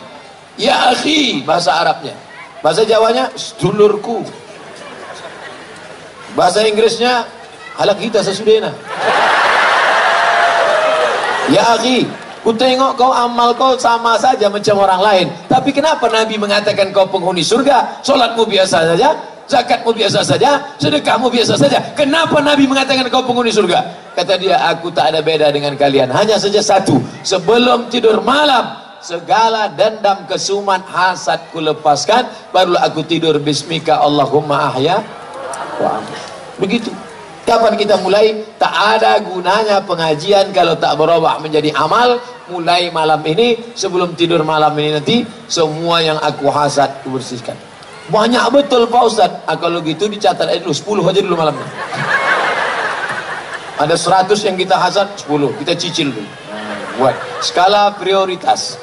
ya 0.56 0.96
akhi, 0.96 1.44
bahasa 1.44 1.72
Arabnya. 1.80 2.16
Bahasa 2.60 2.82
Jawanya, 2.82 3.30
sedulurku. 3.38 4.26
Bahasa 6.34 6.66
Inggrisnya, 6.66 7.24
halak 7.76 8.00
kita 8.00 8.24
sesudahnya 8.24 8.72
ya 11.52 11.78
akhi 11.78 12.08
ku 12.42 12.54
tengok 12.54 12.94
kau 12.98 13.10
amal 13.10 13.54
kau 13.58 13.74
sama 13.74 14.22
saja 14.22 14.46
macam 14.46 14.78
orang 14.78 15.02
lain. 15.02 15.28
Tapi 15.50 15.74
kenapa 15.74 16.06
Nabi 16.06 16.38
mengatakan 16.38 16.94
kau 16.94 17.10
penghuni 17.10 17.42
surga? 17.42 18.06
Solatmu 18.06 18.46
biasa 18.46 18.94
saja 18.94 19.18
zakatmu 19.46 19.94
biasa 19.94 20.22
saja 20.22 20.62
sedekahmu 20.78 21.30
biasa 21.34 21.58
saja. 21.58 21.82
Kenapa 21.98 22.38
Nabi 22.46 22.70
mengatakan 22.70 23.10
kau 23.10 23.26
penghuni 23.26 23.50
surga? 23.50 23.82
Kata 24.14 24.38
dia 24.38 24.62
aku 24.62 24.94
tak 24.94 25.10
ada 25.14 25.26
beda 25.26 25.50
dengan 25.50 25.74
kalian. 25.74 26.14
Hanya 26.14 26.38
saja 26.38 26.62
satu. 26.62 27.02
Sebelum 27.26 27.90
tidur 27.90 28.22
malam 28.22 28.85
segala 29.06 29.70
dendam 29.70 30.26
kesuman 30.26 30.82
hasad 30.90 31.54
ku 31.54 31.62
lepaskan 31.62 32.26
barulah 32.50 32.82
aku 32.82 33.06
tidur 33.06 33.38
bismika 33.38 34.02
Allahumma 34.02 34.74
ahya 34.74 35.06
begitu 36.58 36.90
Kapan 37.46 37.78
kita 37.78 38.02
mulai? 38.02 38.42
Tak 38.58 38.74
ada 38.74 39.22
gunanya 39.22 39.78
pengajian 39.86 40.50
kalau 40.50 40.74
tak 40.82 40.98
berubah 40.98 41.38
menjadi 41.38 41.70
amal. 41.78 42.18
Mulai 42.50 42.90
malam 42.90 43.22
ini, 43.22 43.54
sebelum 43.78 44.18
tidur 44.18 44.42
malam 44.42 44.74
ini 44.82 44.98
nanti, 44.98 45.22
semua 45.46 46.02
yang 46.02 46.18
aku 46.18 46.50
hasad, 46.50 46.90
aku 47.06 47.22
bersihkan. 47.22 47.54
Banyak 48.10 48.50
betul 48.50 48.90
Pak 48.90 49.04
Ustaz. 49.06 49.30
Ah, 49.46 49.54
kalau 49.62 49.78
gitu 49.86 50.10
dicatat 50.10 50.50
aja 50.50 50.58
dulu, 50.58 50.74
10 50.74 51.06
aja 51.06 51.20
dulu 51.22 51.38
malam 51.38 51.54
ini. 51.54 51.70
Ada 53.78 53.94
100 53.94 54.42
yang 54.42 54.58
kita 54.58 54.82
hasad, 54.82 55.06
10. 55.14 55.54
Kita 55.62 55.74
cicil 55.78 56.18
dulu. 56.18 56.30
Buat. 56.98 57.14
Skala 57.46 57.94
prioritas. 57.94 58.82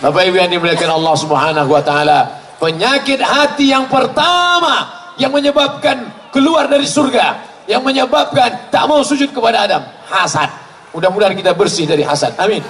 Bapak 0.00 0.22
Ibu 0.24 0.36
yang 0.40 0.50
dimuliakan 0.50 0.90
Allah 0.96 1.14
Subhanahu 1.20 1.68
wa 1.68 1.82
taala 1.84 2.40
penyakit 2.56 3.20
hati 3.20 3.70
yang 3.70 3.86
pertama 3.86 4.88
yang 5.20 5.30
menyebabkan 5.30 6.08
keluar 6.32 6.66
dari 6.66 6.88
surga 6.88 7.54
yang 7.68 7.84
menyebabkan 7.84 8.72
tak 8.72 8.84
mau 8.88 9.04
sujud 9.04 9.32
kepada 9.32 9.68
Adam 9.68 9.82
hasad. 10.08 10.48
Mudah-mudahan 10.92 11.36
kita 11.36 11.54
bersih 11.56 11.86
dari 11.88 12.02
hasad. 12.04 12.36
Amin. 12.40 12.62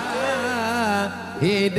Bi 1.38 1.70